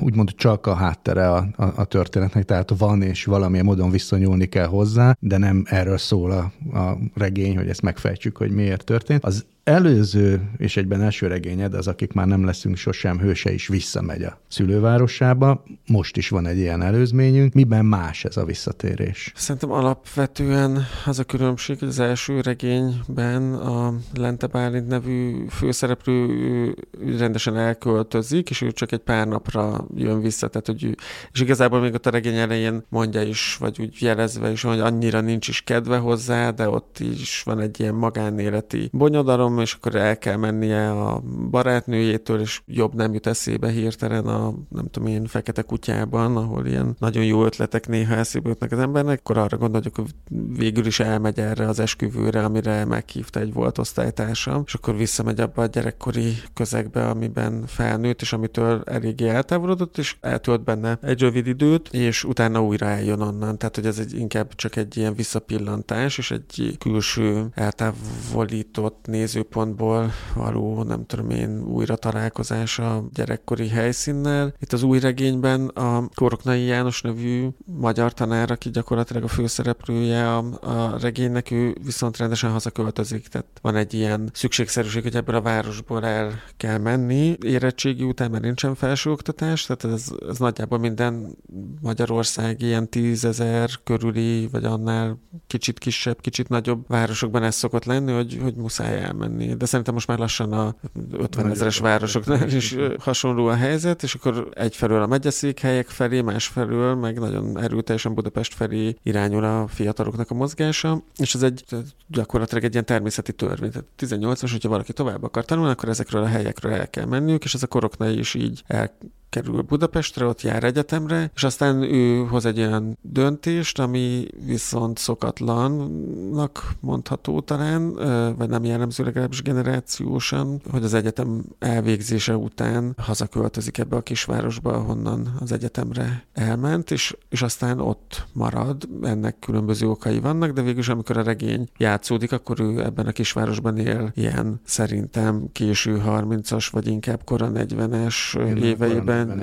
[0.02, 4.66] úgymond csak a háttere a, a, a történetnek, tehát van és valamilyen módon viszonyulni kell
[4.66, 9.24] hozzá, de nem erről szól a, a regény, hogy ezt megfejtsük, hogy miért történt.
[9.24, 14.24] Az előző és egyben első regényed, az akik már nem leszünk sosem hőse is visszamegy
[14.24, 15.64] a szülővárosába.
[15.88, 17.54] Most is van egy ilyen előzményünk.
[17.54, 19.32] Miben más ez a visszatérés?
[19.36, 26.74] Szerintem alapvetően az a különbség, hogy az első regényben a Lente Bálint nevű főszereplő
[27.18, 30.48] rendesen elköltözik, és ő csak egy pár napra jön vissza.
[30.48, 30.96] Tehát, hogy
[31.32, 35.22] és igazából még ott a regény elején mondja is, vagy úgy jelezve is, hogy annyira
[35.22, 40.18] nincs is kedve hozzá, de ott is van egy ilyen magánéleti bonyodalom, és akkor el
[40.18, 45.62] kell mennie a barátnőjétől, és jobb nem jut eszébe hirtelen a, nem tudom én, fekete
[45.62, 50.16] kutyában, ahol ilyen nagyon jó ötletek néha eszébe jutnak az embernek, akkor arra gondoljuk, hogy
[50.58, 55.62] végül is elmegy erre az esküvőre, amire meghívta egy volt osztálytársam, és akkor visszamegy abba
[55.62, 61.90] a gyerekkori közegbe, amiben felnőtt, és amitől eléggé eltávolodott, és eltölt benne egy rövid időt,
[61.94, 63.58] és utána újra eljön onnan.
[63.58, 70.12] Tehát, hogy ez egy, inkább csak egy ilyen visszapillantás, és egy külső eltávolított néző nézőpontból
[70.34, 74.54] való, nem tudom én, újra találkozás a gyerekkori helyszínnel.
[74.60, 80.44] Itt az új regényben a Koroknai János nevű magyar tanár, aki gyakorlatilag a főszereplője a,
[80.62, 83.28] a regénynek, ő viszont rendesen hazaköltözik.
[83.28, 87.38] Tehát van egy ilyen szükségszerűség, hogy ebből a városból el kell menni.
[87.42, 91.38] Érettségi után már nincsen felsőoktatás, tehát ez, ez nagyjából minden
[91.82, 98.40] Magyarország ilyen tízezer körüli, vagy annál kicsit kisebb, kicsit nagyobb városokban ez szokott lenni, hogy,
[98.42, 99.54] hogy muszáj elmenni menni.
[99.54, 100.76] De szerintem most már lassan a
[101.12, 107.20] 50 ezeres városoknál is hasonló a helyzet, és akkor egyfelől a megyeszékhelyek felé, másfelől meg
[107.20, 111.64] nagyon erőteljesen Budapest felé irányul a fiataloknak a mozgása, és ez egy
[112.08, 113.72] gyakorlatilag egy ilyen természeti törvény.
[113.72, 117.54] Tehát 18-as, hogyha valaki tovább akar tanulni, akkor ezekről a helyekről el kell menniük, és
[117.54, 118.98] ez a koroknál is így el
[119.30, 126.76] kerül Budapestre, ott jár egyetemre, és aztán ő hoz egy olyan döntést, ami viszont szokatlannak
[126.80, 127.94] mondható talán,
[128.38, 135.36] vagy nem jellemző legalábbis generációsan, hogy az egyetem elvégzése után hazaköltözik ebbe a kisvárosba, ahonnan
[135.40, 138.84] az egyetemre elment, és, és aztán ott marad.
[139.02, 143.78] Ennek különböző okai vannak, de végülis amikor a regény játszódik, akkor ő ebben a kisvárosban
[143.78, 149.40] él ilyen szerintem késő 30-as, vagy inkább kora 40-es éveiben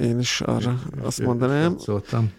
[0.00, 1.78] én, is arra én, azt mondanám.
[1.78, 2.30] Szóltam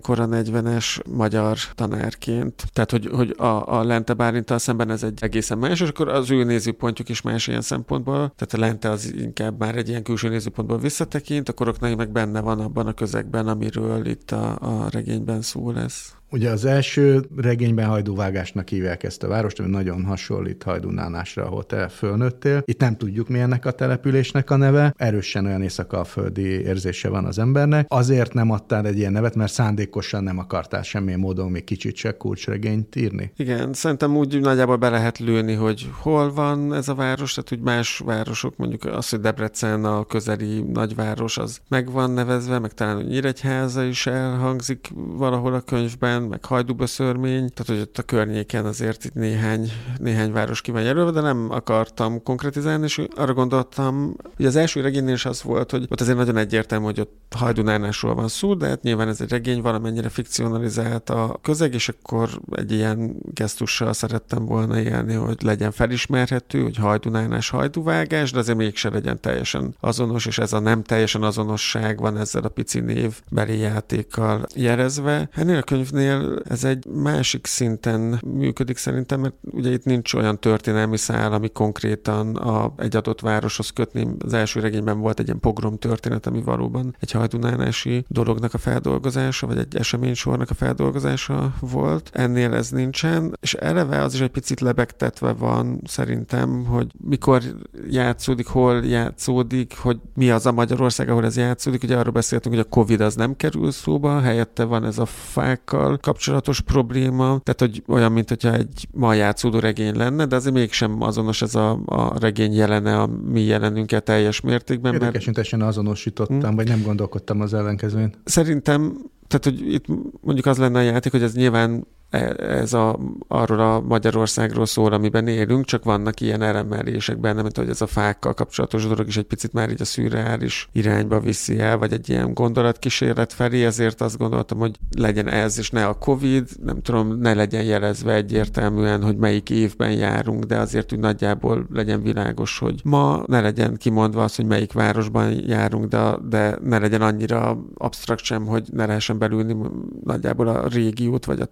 [0.00, 2.64] kora 40-es magyar tanárként.
[2.72, 6.30] Tehát, hogy, hogy a, a Lente Bálintal szemben ez egy egészen más, és akkor az
[6.30, 8.32] ő nézőpontjuk is más ilyen szempontból.
[8.36, 12.40] Tehát a Lente az inkább már egy ilyen külső nézőpontból visszatekint, a koroknai meg benne
[12.40, 16.14] van abban a közegben, amiről itt a, a regényben szó lesz.
[16.32, 21.88] Ugye az első regényben hajdúvágásnak hívják ezt a várost, ami nagyon hasonlít hajdunánásra, ahol te
[21.88, 22.62] fölnőttél.
[22.64, 24.94] Itt nem tudjuk, mi ennek a településnek a neve.
[24.96, 27.86] Erősen olyan éjszakaföldi érzése van az embernek.
[27.88, 32.16] Azért nem adtál egy ilyen nevet, mert szándékosan nem akartál semmilyen módon még kicsit se
[32.16, 33.32] kulcsregényt írni.
[33.36, 37.60] Igen, szerintem úgy nagyjából be lehet lőni, hogy hol van ez a város, tehát úgy
[37.60, 43.02] más városok, mondjuk az, hogy Debrecen a közeli nagyváros, az meg van nevezve, meg talán
[43.02, 49.04] Nyíregyháza is elhangzik valahol a könyvben, Debrecen, meg Hajdúböszörmény, tehát hogy ott a környéken azért
[49.04, 54.46] itt néhány, néhány város ki van jelölve, de nem akartam konkretizálni, és arra gondoltam, hogy
[54.46, 58.28] az első regénynél is az volt, hogy ott azért nagyon egyértelmű, hogy ott Hajdunánásról van
[58.28, 63.16] szó, de hát nyilván ez egy regény, valamennyire fikcionalizált a közeg, és akkor egy ilyen
[63.34, 69.74] gesztussal szerettem volna élni, hogy legyen felismerhető, hogy hajdunánás, hajduvágás, de azért mégse legyen teljesen
[69.80, 75.28] azonos, és ez a nem teljesen azonosság van ezzel a pici névbeli játékkal jelezve.
[75.32, 80.38] Ennél a könyvnél ennél ez egy másik szinten működik szerintem, mert ugye itt nincs olyan
[80.40, 84.08] történelmi szál, ami konkrétan a, egy adott városhoz kötni.
[84.18, 89.46] Az első regényben volt egy ilyen pogrom történet, ami valóban egy hajdunánási dolognak a feldolgozása,
[89.46, 92.10] vagy egy eseménysornak a feldolgozása volt.
[92.12, 97.42] Ennél ez nincsen, és eleve az is egy picit lebegtetve van szerintem, hogy mikor
[97.90, 101.82] játszódik, hol játszódik, hogy mi az a Magyarország, ahol ez játszódik.
[101.82, 105.98] Ugye arról beszéltünk, hogy a Covid az nem kerül szóba, helyette van ez a fákkal
[106.00, 111.02] kapcsolatos probléma, tehát hogy olyan, mint hogyha egy ma játszódó regény lenne, de azért mégsem
[111.02, 114.92] azonos ez a, a regény jelene a mi jelenünket teljes mértékben.
[114.92, 115.52] Érdekes, mert...
[115.52, 116.54] azonosítottam, hmm.
[116.54, 118.14] vagy nem gondolkodtam az ellenkezőn.
[118.24, 118.96] Szerintem
[119.30, 119.84] tehát, hogy itt
[120.20, 125.28] mondjuk az lenne a játék, hogy ez nyilván ez a, arról a Magyarországról szól, amiben
[125.28, 129.24] élünk, csak vannak ilyen elemelések benne, mint hogy ez a fákkal kapcsolatos dolog is egy
[129.24, 134.18] picit már így a szürreális irányba viszi el, vagy egy ilyen gondolatkísérlet felé, ezért azt
[134.18, 139.16] gondoltam, hogy legyen ez, és ne a Covid, nem tudom, ne legyen jelezve egyértelműen, hogy
[139.16, 144.36] melyik évben járunk, de azért úgy nagyjából legyen világos, hogy ma ne legyen kimondva az,
[144.36, 149.56] hogy melyik városban járunk, de, de ne legyen annyira absztrakt sem, hogy ne lehessen belülni
[150.04, 151.44] nagyjából a régiót vagy a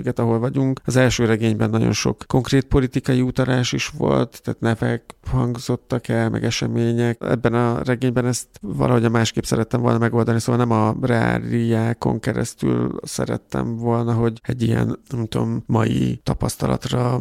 [0.00, 0.80] tájegységet, ahol vagyunk.
[0.84, 6.44] Az első regényben nagyon sok konkrét politikai utalás is volt, tehát nevek hangzottak el, meg
[6.44, 7.18] események.
[7.20, 12.98] Ebben a regényben ezt valahogy a másképp szerettem volna megoldani, szóval nem a reáliákon keresztül
[13.02, 17.20] szerettem volna, hogy egy ilyen, nem tudom, mai tapasztalatra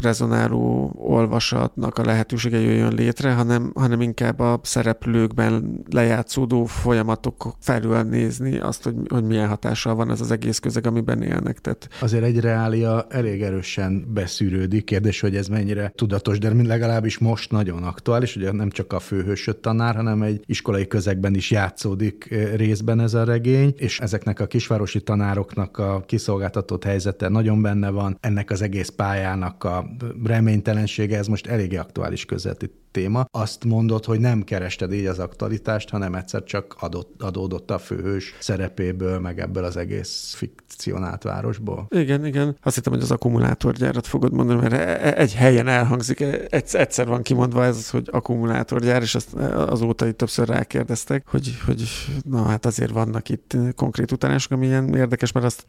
[0.00, 8.58] rezonáló olvasatnak a lehetősége jöjjön létre, hanem, hanem inkább a szereplőkben lejátszódó folyamatok felül nézni
[8.58, 11.58] azt, hogy, hogy milyen hatással van ez az egész közeg, amiben élnek.
[11.58, 11.88] Tehát...
[12.00, 14.84] Azért egy reália elég erősen beszűrődik.
[14.84, 19.56] Kérdés, hogy ez mennyire tudatos, de legalábbis most nagyon aktuális, ugye nem csak a főhősöt
[19.56, 24.46] tanár, hanem egy iskolai közegben is játszódik eh, részben ez a regény, és ezeknek a
[24.46, 29.86] kisvárosi tanároknak a kiszolgáltatott helyzete nagyon benne van, ennek az egész pályának a
[30.24, 33.26] reménytelensége, ez most eléggé aktuális közvetít téma.
[33.30, 38.34] Azt mondod, hogy nem kerested így az aktualitást, hanem egyszer csak adott, adódott a főhős
[38.38, 41.86] szerepéből, meg ebből az egész fikcionált városból.
[41.90, 42.56] Igen, igen.
[42.62, 47.06] Azt hittem, hogy az akkumulátorgyárat fogod mondani, mert e- e- egy helyen elhangzik, e- egyszer
[47.06, 51.82] van kimondva ez, hogy akkumulátorgyár, és azt azóta itt többször rákérdeztek, hogy, hogy
[52.24, 55.66] na hát azért vannak itt konkrét utalások, ami ilyen érdekes, mert azt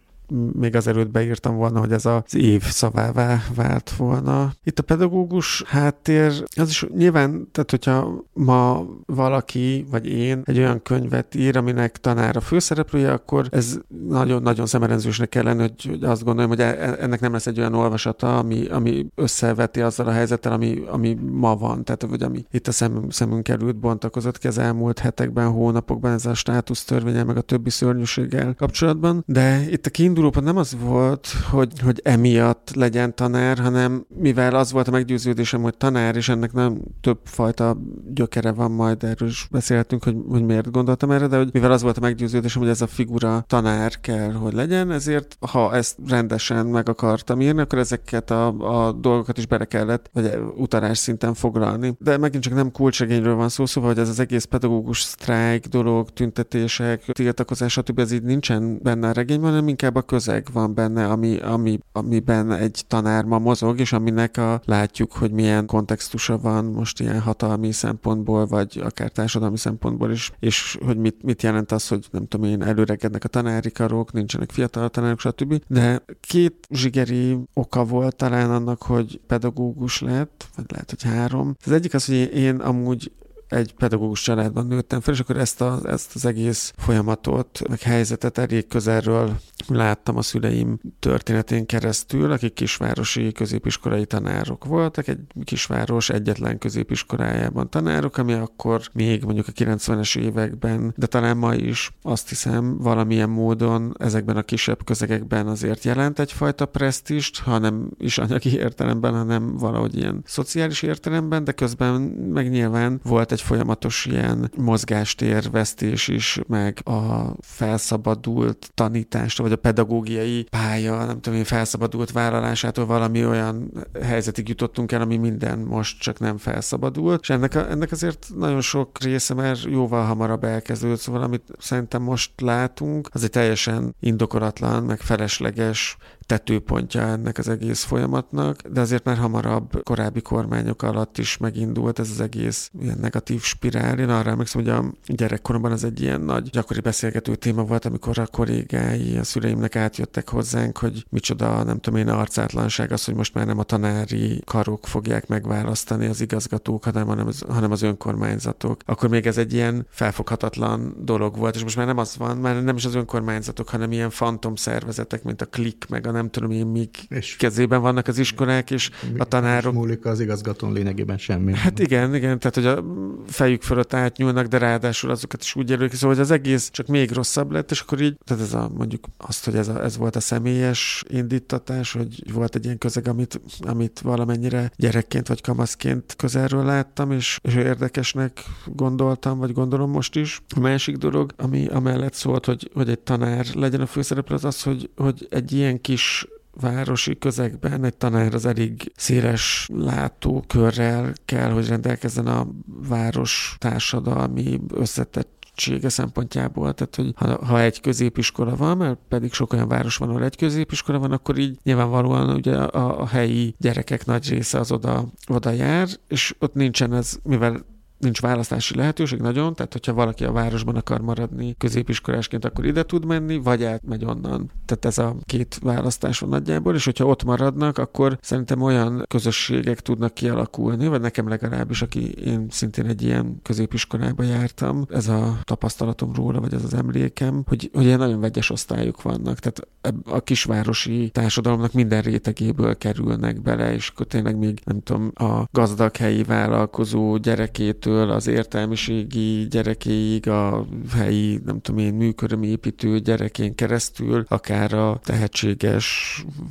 [0.53, 4.51] még az előtt beírtam volna, hogy ez az év szavává vált volna.
[4.63, 10.81] Itt a pedagógus háttér, az is nyilván, tehát hogyha ma valaki, vagy én egy olyan
[10.81, 16.23] könyvet ír, aminek tanár a főszereplője, akkor ez nagyon-nagyon szemerenzősnek kell lenni, hogy, hogy azt
[16.23, 20.51] gondolom, hogy e, ennek nem lesz egy olyan olvasata, ami, ami összeveti azzal a helyzettel,
[20.51, 24.57] ami, ami ma van, tehát vagy ami itt a szem, szemünk előtt bontakozott ki az
[24.57, 29.89] elmúlt hetekben, hónapokban ez a státusz törvényel, meg a többi szörnyűséggel kapcsolatban, de itt a
[29.89, 34.91] kiinduló kiindulópont nem az volt, hogy, hogy emiatt legyen tanár, hanem mivel az volt a
[34.91, 37.77] meggyőződésem, hogy tanár, és ennek nem több fajta
[38.13, 41.81] gyökere van, majd erről is beszélhetünk, hogy, hogy miért gondoltam erre, de hogy mivel az
[41.81, 46.65] volt a meggyőződésem, hogy ez a figura tanár kell, hogy legyen, ezért ha ezt rendesen
[46.65, 48.47] meg akartam írni, akkor ezeket a,
[48.87, 51.95] a dolgokat is bele kellett, vagy utalás szinten foglalni.
[51.99, 56.09] De megint csak nem kulcsegényről van szó, szóval, hogy ez az egész pedagógus sztrájk dolog,
[56.09, 57.99] tüntetések, tiltakozás, stb.
[57.99, 62.51] ez így nincsen benne a regényben, hanem inkább a közeg van benne, ami, ami, amiben
[62.51, 67.71] egy tanár ma mozog, és aminek a, látjuk, hogy milyen kontextusa van most ilyen hatalmi
[67.71, 72.49] szempontból, vagy akár társadalmi szempontból is, és hogy mit, mit jelent az, hogy nem tudom
[72.49, 75.61] én, előregednek a tanári karok, nincsenek fiatal tanárok, stb.
[75.67, 81.55] De két zsigeri oka volt talán annak, hogy pedagógus lett, vagy lehet, hogy három.
[81.65, 83.11] Az egyik az, hogy én amúgy
[83.49, 88.37] egy pedagógus családban nőttem fel, és akkor ezt, a, ezt az egész folyamatot, meg helyzetet
[88.37, 96.57] elég közelről láttam a szüleim történetén keresztül, akik kisvárosi középiskolai tanárok voltak, egy kisváros egyetlen
[96.57, 102.77] középiskolájában tanárok, ami akkor még mondjuk a 90-es években, de talán ma is azt hiszem
[102.77, 109.57] valamilyen módon ezekben a kisebb közegekben azért jelent egyfajta presztist, hanem is anyagi értelemben, hanem
[109.57, 112.01] valahogy ilyen szociális értelemben, de közben
[112.33, 119.61] meg nyilván volt egy egy folyamatos ilyen mozgástérvesztés is, meg a felszabadult tanítástól, vagy a
[119.61, 123.71] pedagógiai pálya, nem tudom én, felszabadult vállalásától valami olyan
[124.01, 128.61] helyzetig jutottunk el, ami minden most csak nem felszabadult, és ennek, a, ennek azért nagyon
[128.61, 134.83] sok része már jóval hamarabb elkezdődött, szóval amit szerintem most látunk, az egy teljesen indokolatlan,
[134.83, 135.97] meg felesleges
[136.29, 142.09] tetőpontja ennek az egész folyamatnak, de azért már hamarabb korábbi kormányok alatt is megindult ez
[142.09, 143.99] az egész ilyen negatív spirál.
[143.99, 148.19] Én arra emlékszem, hogy a gyerekkoromban az egy ilyen nagy gyakori beszélgető téma volt, amikor
[148.19, 153.33] a kollégái a szüleimnek átjöttek hozzánk, hogy micsoda, nem tudom én, arcátlanság az, hogy most
[153.33, 158.81] már nem a tanári karok fogják megválasztani az igazgatók, hanem, hanem, az, hanem az önkormányzatok.
[158.85, 162.63] Akkor még ez egy ilyen felfoghatatlan dolog volt, és most már nem az van, már
[162.63, 166.51] nem is az önkormányzatok, hanem ilyen fantom szervezetek, mint a klik, meg a nem tudom
[166.51, 169.73] én, míg és kezében vannak az iskolák, és a tanárok...
[169.73, 171.55] múlik az igazgatón lényegében semmi.
[171.55, 172.83] Hát igen, igen, tehát hogy a
[173.27, 177.11] fejük fölött átnyúlnak, de ráadásul azokat is úgy jelölik, szóval hogy az egész csak még
[177.11, 180.15] rosszabb lett, és akkor így, tehát ez a mondjuk azt, hogy ez, a, ez volt
[180.15, 186.65] a személyes indítatás, hogy volt egy ilyen közeg, amit, amit valamennyire gyerekként vagy kamaszként közelről
[186.65, 190.41] láttam, és, és érdekesnek gondoltam, vagy gondolom most is.
[190.55, 194.63] A másik dolog, ami amellett szólt, hogy, hogy egy tanár legyen a főszereplő, az az,
[194.63, 196.27] hogy, hogy egy ilyen kis
[196.59, 202.47] városi közegben egy tanár az elég széles látókörrel kell, hogy rendelkezzen a
[202.87, 205.37] város társadalmi összetett
[205.81, 210.23] szempontjából, tehát hogy ha, ha egy középiskola van, mert pedig sok olyan város van, ahol
[210.23, 215.05] egy középiskola van, akkor így nyilvánvalóan ugye a, a helyi gyerekek nagy része az oda,
[215.27, 217.65] oda jár, és ott nincsen ez, mivel
[217.99, 223.05] nincs választási lehetőség nagyon, tehát hogyha valaki a városban akar maradni középiskolásként, akkor ide tud
[223.05, 224.51] menni, vagy átmegy onnan.
[224.65, 229.79] Tehát ez a két választás van nagyjából, és hogyha ott maradnak, akkor szerintem olyan közösségek
[229.79, 236.13] tudnak kialakulni, vagy nekem legalábbis, aki én szintén egy ilyen középiskolába jártam, ez a tapasztalatom
[236.13, 239.39] róla, vagy ez az emlékem, hogy, hogy ilyen nagyon vegyes osztályok vannak.
[239.39, 239.67] Tehát
[240.05, 245.95] a kisvárosi társadalomnak minden rétegéből kerülnek bele, és akkor tényleg még nem tudom, a gazdag
[245.95, 254.25] helyi vállalkozó gyerekét gyerekétől az értelmiségi gyerekéig, a helyi, nem tudom én, műkörömépítő gyerekén keresztül,
[254.27, 255.85] akár a tehetséges,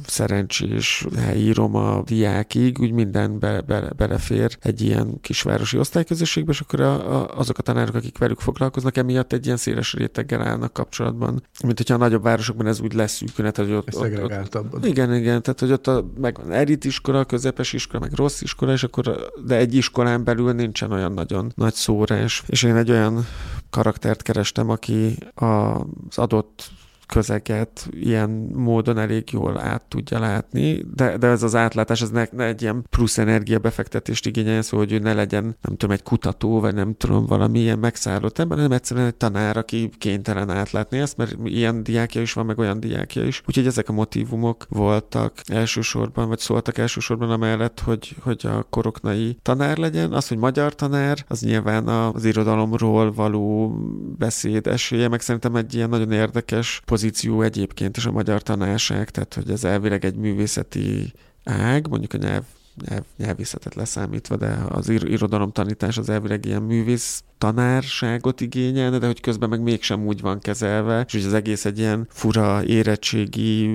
[0.06, 6.80] szerencsés helyi roma diákig, úgy minden be, be, belefér egy ilyen kisvárosi osztályközösségbe, és akkor
[6.80, 11.42] a, a, azok a tanárok, akik velük foglalkoznak, emiatt egy ilyen széles réteggel állnak kapcsolatban.
[11.64, 15.60] Mint hogyha a nagyobb városokban ez úgy leszűkülne, hogy ott, ott, ott, igen, igen, tehát
[15.60, 19.56] hogy ott a, meg van elit iskola, közepes iskola, meg rossz iskola, és akkor, de
[19.56, 23.26] egy iskolán belül nincsen olyan nagy nagyon nagy szórás, és én egy olyan
[23.70, 26.70] karaktert kerestem, aki az adott
[27.08, 32.24] közeget ilyen módon elég jól át tudja látni, de, de ez az átlátás, ez ne,
[32.32, 36.02] ne egy ilyen plusz energia befektetést igényel, szóval, hogy ő ne legyen, nem tudom, egy
[36.02, 40.98] kutató, vagy nem tudom, valami ilyen megszállott ember, hanem egyszerűen egy tanár, aki kénytelen átlátni
[40.98, 43.42] ezt, mert ilyen diákja is van, meg olyan diákja is.
[43.46, 49.76] Úgyhogy ezek a motivumok voltak elsősorban, vagy szóltak elsősorban amellett, hogy, hogy a koroknai tanár
[49.76, 50.12] legyen.
[50.12, 53.74] Az, hogy magyar tanár, az nyilván az irodalomról való
[54.18, 59.34] beszéd esélye, meg szerintem egy ilyen nagyon érdekes pozíció egyébként is a magyar tanárság, tehát
[59.34, 61.12] hogy ez elvileg egy művészeti
[61.44, 62.44] ág, mondjuk a nyelv,
[62.88, 69.20] nyelv nyelvészetet leszámítva, de az ir- irodalomtanítás az elvileg ilyen művész tanárságot igényelne, de hogy
[69.20, 73.70] közben meg mégsem úgy van kezelve, és hogy az egész egy ilyen fura érettségi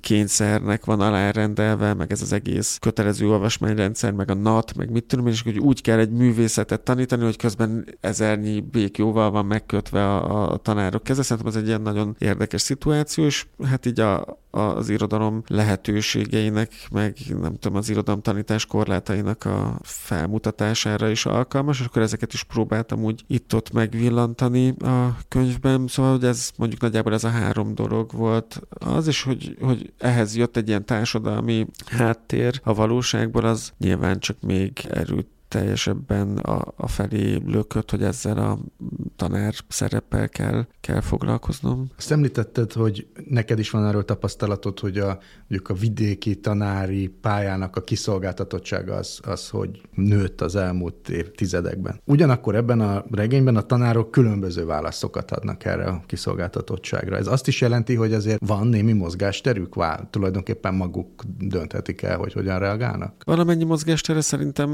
[0.00, 5.26] kényszernek van alárendelve, meg ez az egész kötelező olvasmányrendszer, meg a NAT, meg mit tudom
[5.26, 10.56] és hogy úgy kell egy művészetet tanítani, hogy közben ezernyi békjóval van megkötve a, a
[10.56, 11.22] tanárok keze.
[11.22, 17.16] Szerintem ez egy ilyen nagyon érdekes szituáció, és hát így a, az irodalom lehetőségeinek, meg
[17.40, 23.03] nem tudom, az irodalom tanítás korlátainak a felmutatására is alkalmas, és akkor ezeket is próbáltam
[23.04, 28.60] úgy itt-ott megvillantani a könyvben, szóval hogy ez mondjuk nagyjából ez a három dolog volt.
[28.68, 34.36] Az, is, hogy, hogy ehhez jött egy ilyen társadalmi háttér a valóságból, az nyilván csak
[34.40, 38.58] még erőt teljesebben a, a felé lökött, hogy ezzel a
[39.16, 41.90] tanár szereppel kell, kell foglalkoznom.
[41.96, 47.76] Azt említetted, hogy neked is van erről tapasztalatod, hogy a, mondjuk a vidéki tanári pályának
[47.76, 52.00] a kiszolgáltatottsága az, az, hogy nőtt az elmúlt évtizedekben.
[52.04, 57.16] Ugyanakkor ebben a regényben a tanárok különböző válaszokat adnak erre a kiszolgáltatottságra.
[57.16, 62.32] Ez azt is jelenti, hogy azért van némi mozgásterük, vál, tulajdonképpen maguk dönthetik el, hogy
[62.32, 63.22] hogyan reagálnak?
[63.24, 64.70] Valamennyi mozgástere szerintem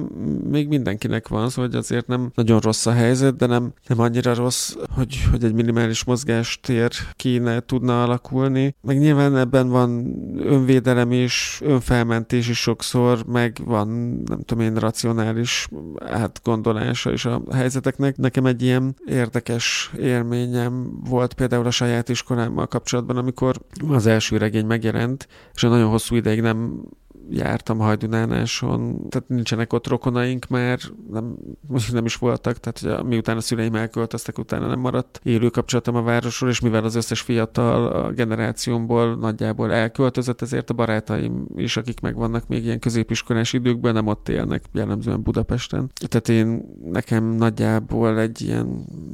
[0.50, 4.35] még mindenkinek van, szóval hogy azért nem nagyon rossz a helyzet, de nem, nem annyira
[4.35, 8.74] rossz, hogy, hogy egy minimális mozgástér kéne tudna alakulni.
[8.80, 13.88] Meg nyilván ebben van önvédelem is, önfelmentés is sokszor, meg van,
[14.26, 18.16] nem tudom én, racionális átgondolása is a helyzeteknek.
[18.16, 23.56] Nekem egy ilyen érdekes élményem volt például a saját iskolámmal kapcsolatban, amikor
[23.88, 26.83] az első regény megjelent, és nagyon hosszú ideig nem
[27.30, 30.78] jártam Hajdunánáson, tehát nincsenek ott rokonaink már,
[31.10, 31.36] nem,
[31.68, 35.94] most nem is voltak, tehát hogy miután a szüleim elköltöztek, utána nem maradt élő kapcsolatom
[35.94, 41.76] a városról, és mivel az összes fiatal a generációmból nagyjából elköltözött, ezért a barátaim is,
[41.76, 45.90] akik megvannak még ilyen középiskolás időkben, nem ott élnek, jellemzően Budapesten.
[46.08, 46.62] Tehát én
[46.92, 48.66] nekem nagyjából egy ilyen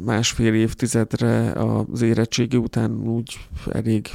[0.05, 3.38] másfél évtizedre az érettségi után úgy
[3.72, 4.11] elég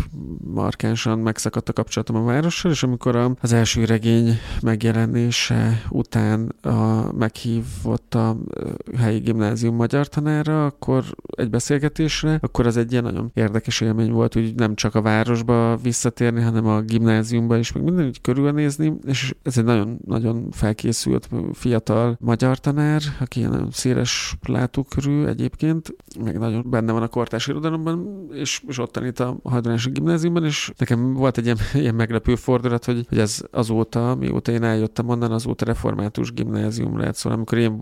[0.53, 8.15] markánsan megszakadt a kapcsolatom a várossal, és amikor az első regény megjelenése után a, meghívott
[8.15, 8.37] a
[8.97, 11.03] helyi gimnázium magyar tanára, akkor
[11.35, 15.77] egy beszélgetésre, akkor az egy ilyen nagyon érdekes élmény volt, hogy nem csak a városba
[15.77, 22.17] visszatérni, hanem a gimnáziumba is, meg minden úgy körülnézni, és ez egy nagyon-nagyon felkészült fiatal
[22.19, 28.27] magyar tanár, aki ilyen nagyon széles látókörű egyébként, meg nagyon benne van a kortás irodalomban,
[28.33, 32.85] és, és ott tanít a Hajdonási gimnáziumban, és nekem volt egy ilyen, ilyen meglepő fordulat,
[32.85, 37.15] hogy, hogy ez azóta azóta, mióta én eljöttem onnan, azóta református gimnázium lett.
[37.15, 37.81] Szóval amikor én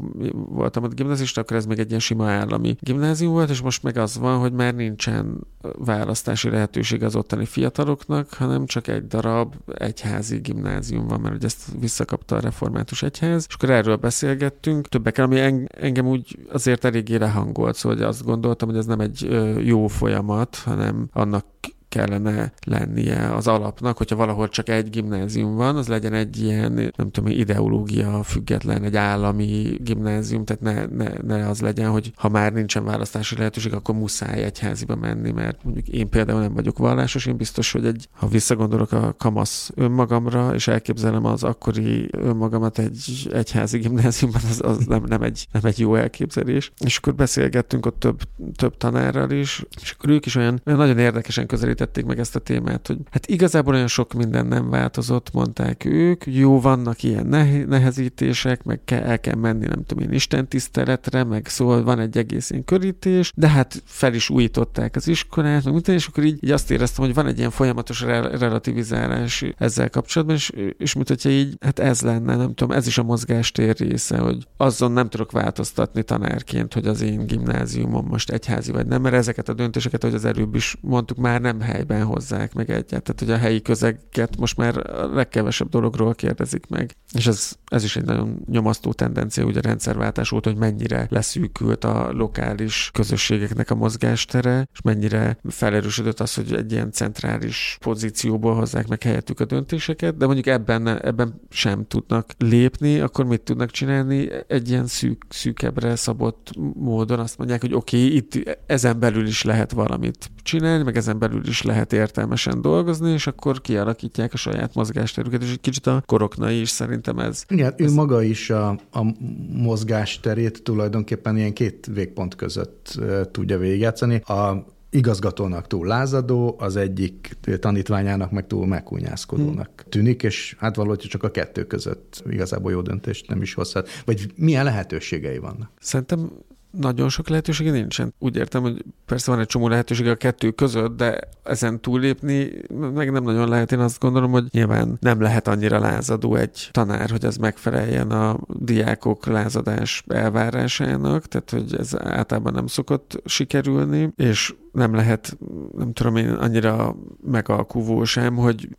[0.50, 3.98] voltam ott gimnazista, akkor ez még egy ilyen sima állami gimnázium volt, és most meg
[3.98, 10.38] az van, hogy már nincsen választási lehetőség az ottani fiataloknak, hanem csak egy darab egyházi
[10.38, 14.88] gimnázium van, mert ugye ezt visszakapta a református egyház, és akkor erről beszélgettünk.
[14.88, 19.28] Többekkel, ami engem úgy azért eléggé lehangolt, szóval azt gondoltam, hogy ez nem egy
[19.66, 21.46] jó folyamat, hanem annak
[21.90, 27.12] kellene lennie az alapnak, hogyha valahol csak egy gimnázium van, az legyen egy ilyen, nem
[27.12, 32.54] tudom, ideológia független, egy állami gimnázium, tehát ne, ne, ne az legyen, hogy ha már
[32.54, 37.38] nincsen választási lehetőség, akkor muszáj egyháziba menni, mert mondjuk én például nem vagyok vallásos, én
[37.38, 43.78] biztos, hogy egy, ha visszagondolok a kamasz önmagamra, és elképzelem az akkori önmagamat egy egyházi
[43.78, 46.72] gimnáziumban, az, az nem, nem, egy, nem egy jó elképzelés.
[46.80, 48.22] És akkor beszélgettünk ott több,
[48.56, 52.36] több tanárral is, és akkor ők is olyan, olyan nagyon érdekesen közelít közelítették meg ezt
[52.36, 57.26] a témát, hogy hát igazából olyan sok minden nem változott, mondták ők, jó, vannak ilyen
[57.68, 62.18] nehezítések, meg ke- el kell menni, nem tudom én, Isten tiszteletre, meg szóval van egy
[62.18, 66.44] egész ilyen körítés, de hát fel is újították az iskolát, meg minden, és akkor így,
[66.44, 71.08] így azt éreztem, hogy van egy ilyen folyamatos re- relativizálás ezzel kapcsolatban, és, és mint
[71.08, 75.10] hogyha így, hát ez lenne, nem tudom, ez is a mozgástér része, hogy azon nem
[75.10, 80.04] tudok változtatni tanárként, hogy az én gimnáziumom most egyházi vagy nem, mert ezeket a döntéseket,
[80.04, 83.04] hogy az előbb is mondtuk, már nem helyben hozzák meg egyet.
[83.04, 86.96] Tehát, hogy a helyi közeget most már a legkevesebb dologról kérdezik meg.
[87.14, 91.84] És ez, ez is egy nagyon nyomasztó tendencia, ugye a rendszerváltás óta, hogy mennyire leszűkült
[91.84, 98.88] a lokális közösségeknek a mozgástere, és mennyire felerősödött az, hogy egy ilyen centrális pozícióból hozzák
[98.88, 104.30] meg helyettük a döntéseket, de mondjuk ebben, ebben sem tudnak lépni, akkor mit tudnak csinálni?
[104.48, 109.44] Egy ilyen szűk, szűkebbre szabott módon azt mondják, hogy oké, okay, itt ezen belül is
[109.44, 114.76] lehet valamit csinálni, meg ezen belül is lehet értelmesen dolgozni, és akkor kialakítják a saját
[114.76, 117.44] mozgásterüket, és egy kicsit a koroknai is szerintem ez.
[117.48, 117.92] Igen, ez...
[117.92, 119.16] ő maga is a, a
[119.52, 123.00] mozgásterét tulajdonképpen ilyen két végpont között
[123.32, 124.16] tudja végigjátszani.
[124.16, 129.90] A igazgatónak túl lázadó, az egyik tanítványának meg túl megkúnyászkodónak hmm.
[129.90, 133.90] tűnik, és hát valahogy csak a kettő között igazából jó döntést nem is hozhat.
[134.06, 135.72] Vagy milyen lehetőségei vannak?
[135.80, 136.32] Szerintem
[136.72, 138.14] nagyon sok lehetősége nincsen.
[138.20, 142.52] Úgy értem, hogy persze van egy csomó lehetőség a kettő között, de ezen túllépni
[142.94, 143.72] meg nem nagyon lehet.
[143.72, 148.40] Én azt gondolom, hogy nyilván nem lehet annyira lázadó egy tanár, hogy ez megfeleljen a
[148.48, 155.38] diákok lázadás elvárásának, tehát hogy ez általában nem szokott sikerülni, és nem lehet,
[155.78, 158.70] nem tudom én, annyira megalkuvó sem, hogy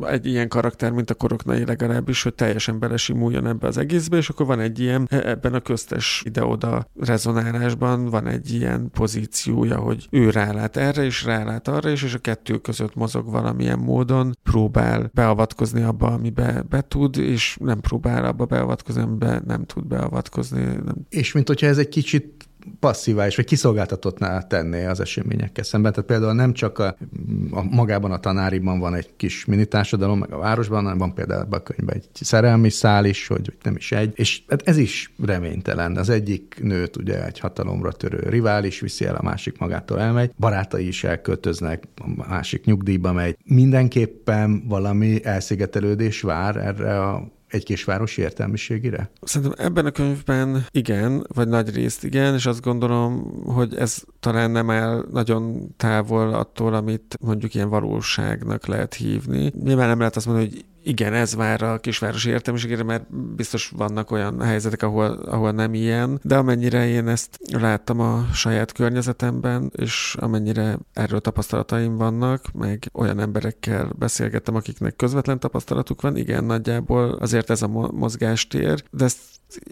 [0.00, 4.46] egy ilyen karakter, mint a koroknai legalábbis, hogy teljesen belesimuljon ebbe az egészbe, és akkor
[4.46, 10.76] van egy ilyen, ebben a köztes ide-oda rezonálásban van egy ilyen pozíciója, hogy ő rálát
[10.76, 16.06] erre, és rálát arra, és, és a kettő között mozog valamilyen módon, próbál beavatkozni abba,
[16.06, 20.64] amibe be tud, és nem próbál abba beavatkozni, amibe nem tud beavatkozni.
[20.64, 20.96] Nem.
[21.08, 22.45] És mint hogyha ez egy kicsit
[22.80, 25.92] passzívá vagy kiszolgáltatottná tenné az eseményekkel szemben.
[25.92, 26.96] Tehát például nem csak a,
[27.50, 31.46] a magában a tanáriban van egy kis mini társadalom, meg a városban, hanem van például
[31.50, 34.12] a könyvben egy szerelmi szál is, hogy, hogy nem is egy.
[34.14, 35.96] És hát ez is reménytelen.
[35.96, 40.86] Az egyik nőt ugye egy hatalomra törő rivális viszi el, a másik magától elmegy, barátai
[40.86, 43.36] is elköltöznek, a másik nyugdíjba megy.
[43.44, 49.10] Mindenképpen valami elszigetelődés vár erre a egy kisvárosi értelmiségére?
[49.22, 54.50] Szerintem ebben a könyvben igen, vagy nagy részt igen, és azt gondolom, hogy ez talán
[54.50, 59.52] nem áll nagyon távol attól, amit mondjuk ilyen valóságnak lehet hívni.
[59.64, 64.10] Nyilván nem lehet azt mondani, hogy igen, ez vár a kisvárosi értelmiségére, mert biztos vannak
[64.10, 70.16] olyan helyzetek, ahol, ahol nem ilyen, de amennyire én ezt láttam a saját környezetemben, és
[70.20, 77.50] amennyire erről tapasztalataim vannak, meg olyan emberekkel beszélgettem, akiknek közvetlen tapasztalatuk van, igen, nagyjából azért
[77.50, 79.20] ez a mozgástér, de ezt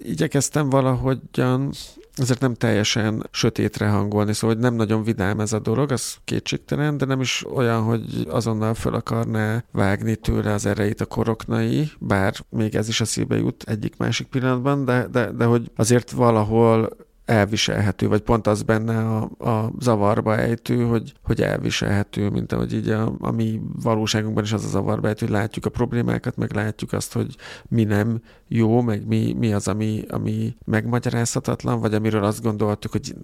[0.02, 1.70] igyekeztem valahogyan
[2.16, 6.96] ezért nem teljesen sötétre hangolni, szóval hogy nem nagyon vidám ez a dolog, az kétségtelen,
[6.96, 12.34] de nem is olyan, hogy azonnal föl akarná vágni tőle az erejét a koroknai, bár
[12.48, 18.08] még ez is a szíve jut egyik-másik pillanatban, de, de, de hogy azért valahol elviselhető,
[18.08, 23.14] vagy pont az benne a, a zavarba ejtő, hogy, hogy elviselhető, mint ahogy így a,
[23.18, 27.12] a mi valóságunkban is az a zavarba ejtő, hogy látjuk a problémákat, meg látjuk azt,
[27.12, 27.36] hogy
[27.68, 33.14] mi nem jó, meg mi, mi az, ami, ami megmagyarázhatatlan, vagy amiről azt gondoltuk, hogy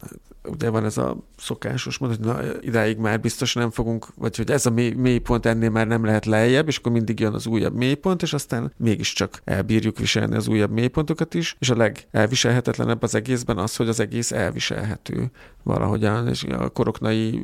[0.45, 4.51] ugye van ez a szokásos mondat, hogy na, idáig már biztos nem fogunk, vagy hogy
[4.51, 7.77] ez a mély, mélypont ennél már nem lehet lejjebb, és akkor mindig jön az újabb
[7.77, 13.59] mélypont, és aztán mégiscsak elbírjuk viselni az újabb mélypontokat is, és a legelviselhetetlenebb az egészben
[13.59, 15.31] az, hogy az egész elviselhető
[15.63, 17.43] valahogyan, és a koroknai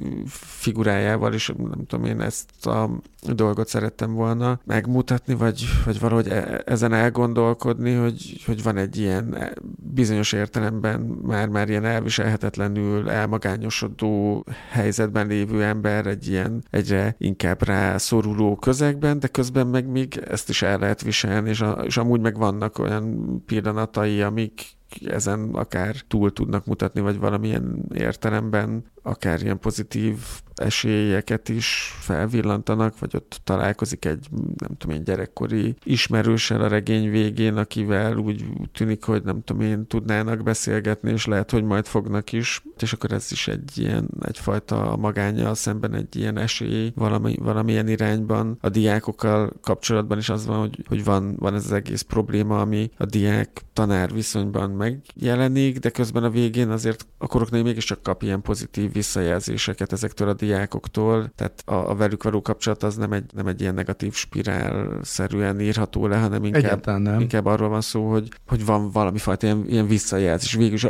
[0.58, 2.90] figurájával is, nem tudom én, ezt a
[3.22, 9.54] dolgot szerettem volna megmutatni, vagy, vagy valahogy e, ezen elgondolkodni, hogy, hogy van egy ilyen
[9.94, 17.98] bizonyos értelemben már, már ilyen elviselhetetlenül elmagányosodó helyzetben lévő ember egy ilyen egyre inkább rá
[17.98, 22.20] szoruló közegben, de közben meg még ezt is el lehet viselni, és, a, és amúgy
[22.20, 29.58] meg vannak olyan pillanatai, amik ezen akár túl tudnak mutatni, vagy valamilyen értelemben akár ilyen
[29.58, 30.16] pozitív
[30.56, 34.26] esélyeket is felvillantanak, vagy ott találkozik egy,
[34.56, 39.86] nem tudom én, gyerekkori ismerőssel a regény végén, akivel úgy tűnik, hogy nem tudom én,
[39.86, 44.96] tudnának beszélgetni, és lehet, hogy majd fognak is, és akkor ez is egy ilyen, egyfajta
[44.96, 48.58] magánya szemben egy ilyen esély valami, valamilyen irányban.
[48.60, 52.90] A diákokkal kapcsolatban is az van, hogy, hogy van, van ez az egész probléma, ami
[52.96, 58.95] a diák-tanár viszonyban megjelenik, de közben a végén azért a koroknál mégiscsak kap ilyen pozitív
[58.96, 63.60] visszajelzéseket ezektől a diákoktól, tehát a, a velük való kapcsolat az nem egy, nem egy
[63.60, 67.20] ilyen negatív spirál-szerűen írható le, hanem inkább, nem.
[67.20, 70.84] inkább arról van szó, hogy, hogy van valami fajta ilyen, ilyen visszajelzés, végül is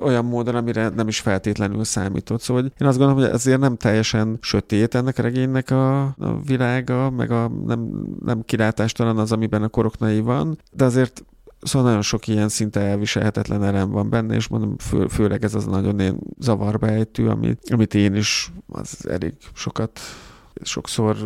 [0.00, 2.40] olyan módon, amire nem is feltétlenül számított.
[2.40, 7.10] Szóval én azt gondolom, hogy ezért nem teljesen sötét ennek a regénynek a, a világa,
[7.10, 7.88] meg a nem,
[8.24, 11.24] nem kilátástalan az, amiben a koroknai van, de azért
[11.60, 15.64] Szóval nagyon sok ilyen szinte elviselhetetlen elem van benne, és mondom, fő, főleg ez az
[15.66, 20.00] nagyon én zavarba ejtő, amit, amit én is az elég sokat
[20.62, 21.16] sokszor,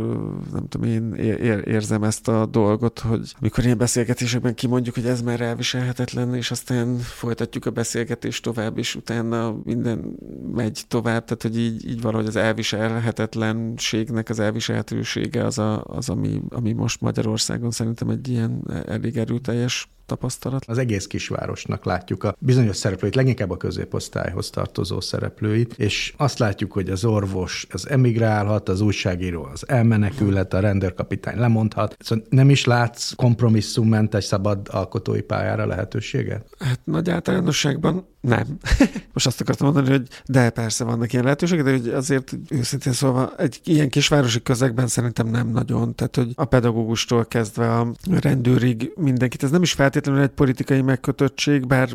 [0.53, 5.23] nem tudom én, ér, érzem ezt a dolgot, hogy amikor ilyen beszélgetésekben kimondjuk, hogy ez
[5.23, 10.17] már elviselhetetlen, és aztán folytatjuk a beszélgetést tovább, és utána minden
[10.55, 16.43] megy tovább, tehát hogy így, így valahogy az elviselhetetlenségnek az elviselhetősége az, a, az ami,
[16.49, 20.65] ami most Magyarországon szerintem egy ilyen elég erőteljes tapasztalat.
[20.67, 26.73] Az egész kisvárosnak látjuk a bizonyos szereplőit, leginkább a középosztályhoz tartozó szereplőit, és azt látjuk,
[26.73, 31.97] hogy az orvos az emigrálhat, az újságíró az elmenekülhet, a rendőrkapitány lemondhat.
[31.99, 36.47] Szóval nem is látsz kompromisszummentes szabad alkotói pályára lehetőséget?
[36.59, 38.47] Hát nagy általánosságban nem.
[39.15, 43.37] Most azt akartam mondani, hogy de persze vannak ilyen lehetőségek, de hogy azért őszintén szólva
[43.37, 45.95] egy ilyen kisvárosi közegben szerintem nem nagyon.
[45.95, 51.67] Tehát, hogy a pedagógustól kezdve a rendőrig mindenkit, ez nem is feltétlenül egy politikai megkötöttség,
[51.67, 51.89] bár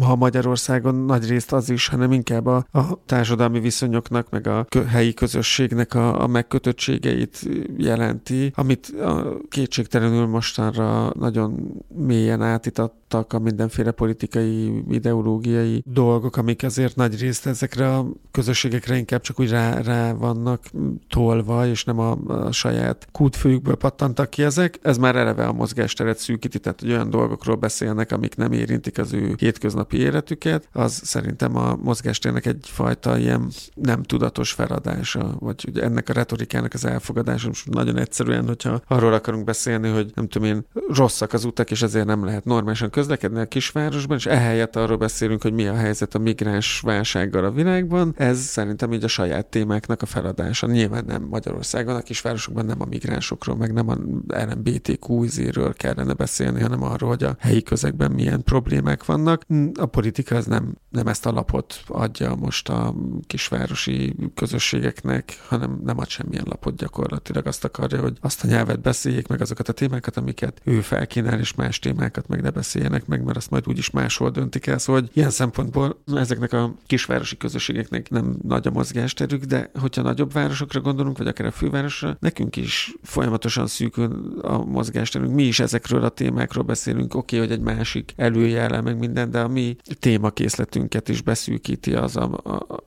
[0.00, 5.14] ha Magyarországon nagy részt az is, hanem inkább a, a társadalmi viszonyoknak, meg a helyi
[5.14, 14.82] közösségnek a, a megkötöttségeit jelenti, amit a kétségtelenül mostanra nagyon mélyen átítattak a mindenféle politikai,
[14.90, 20.64] ideológiai dolgok, amik azért nagy részt ezekre a közösségekre inkább csak úgy rá, rá vannak
[21.08, 24.78] tolva, és nem a, a saját kútfőjükből pattantak ki ezek.
[24.82, 29.34] Ez már eleve a mozgásteret szűkíti, tehát olyan dolgokról beszélnek, amik nem érintik az ő
[29.38, 36.12] hétköznapi életüket, az szerintem a mozgástérnek egyfajta ilyen nem tudatos feladása, vagy ugye ennek a
[36.12, 37.46] retorikának az elfogadása.
[37.48, 41.82] Most nagyon egyszerűen, hogyha arról akarunk beszélni, hogy nem tudom én, rosszak az utak, és
[41.82, 46.14] ezért nem lehet normálisan közlekedni a kisvárosban, és ehelyett arról beszélünk, hogy mi a helyzet
[46.14, 50.66] a migráns válsággal a világban, ez szerintem így a saját témáknak a feladása.
[50.66, 53.96] Nyilván nem Magyarországon, a kisvárosokban nem a migránsokról, meg nem a
[54.26, 59.42] LMBTQ izéről kellene beszélni, hanem arról, hogy a helyi közegben milyen problémák vannak.
[59.80, 62.94] A politika az nem, nem ezt a lapot adja most a
[63.26, 67.46] kisvárosi közösségeknek, hanem nem ad semmilyen lapot gyakorlatilag.
[67.46, 71.54] Azt akarja, hogy azt a nyelvet beszéljék meg azokat a témákat, amiket ő felkínál, és
[71.54, 74.78] más témákat meg ne beszéljenek meg, mert azt majd úgyis máshol döntik el.
[74.78, 80.32] Szóval hogy ilyen szempontból ezeknek a kisvárosi közösségeknek nem nagy a mozgásterük, de hogyha nagyobb
[80.32, 85.34] városokra gondolunk, vagy akár a fővárosra, nekünk is folyamatosan szűkül a mozgásterünk.
[85.34, 87.14] Mi is ezekről a témákról beszélünk.
[87.14, 92.16] Oké, okay, hogy egy másik előjele, meg minden, de a mi témakészletünket is beszűkíti az
[92.16, 92.86] a, a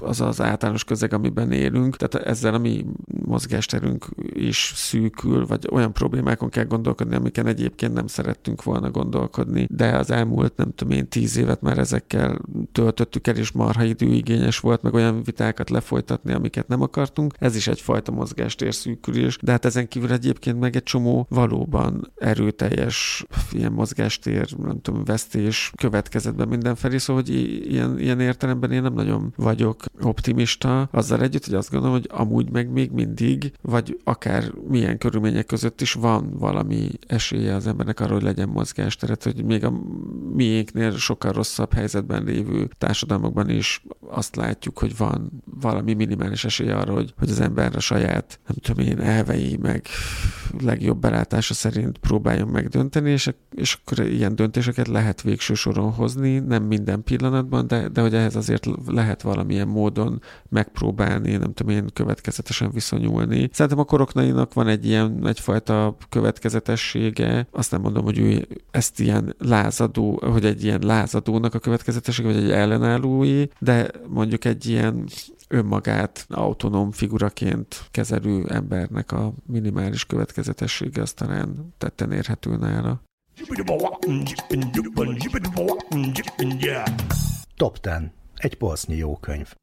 [0.00, 2.86] az az általános közeg, amiben élünk, tehát ezzel a mi
[3.24, 9.96] mozgásterünk is szűkül, vagy olyan problémákon kell gondolkodni, amiken egyébként nem szerettünk volna gondolkodni, de
[9.96, 12.40] az elmúlt, nem tudom én, tíz évet már ezekkel
[12.72, 17.34] töltöttük el, és marha időigényes volt, meg olyan vitákat lefolytatni, amiket nem akartunk.
[17.38, 23.24] Ez is egyfajta mozgástér szűkülés, de hát ezen kívül egyébként meg egy csomó valóban erőteljes
[23.52, 27.34] ilyen mozgástér, nem tudom, vesztés következetben mindenfelé, szóval hogy
[27.70, 32.50] ilyen, ilyen értelemben én nem nagyon vagyok optimista, azzal együtt, hogy azt gondolom, hogy amúgy
[32.50, 38.12] meg még mindig, vagy akár milyen körülmények között is van valami esélye az embernek arra,
[38.12, 39.72] hogy legyen mozgásteret, hogy még a
[40.34, 46.92] miénknél sokkal rosszabb helyzetben lévő társadalmakban is azt látjuk, hogy van valami minimális esélye arra,
[46.92, 49.86] hogy, hogy az ember a saját, nem tudom én, elvei, meg
[50.60, 56.62] legjobb belátása szerint próbáljon megdönteni, és, és akkor ilyen döntéseket lehet végső soron hozni, nem
[56.62, 62.70] minden pillanatban, de, de hogy ehhez azért lehet valamilyen módon megpróbálni, nem tudom én, következetesen
[62.70, 63.48] viszonyulni.
[63.52, 69.34] Szerintem a koroknainak van egy ilyen, egyfajta következetessége, azt nem mondom, hogy ő ezt ilyen
[69.38, 75.04] lázadó, hogy egy ilyen lázadónak a következetessége, vagy egy ellenállói, de mondjuk egy ilyen
[75.48, 83.02] önmagát autonóm figuraként kezelő embernek a minimális következetessége az talán tetten érhető nála.
[87.56, 88.19] Top 10.
[88.40, 89.54] Egy polsznyi jó könyv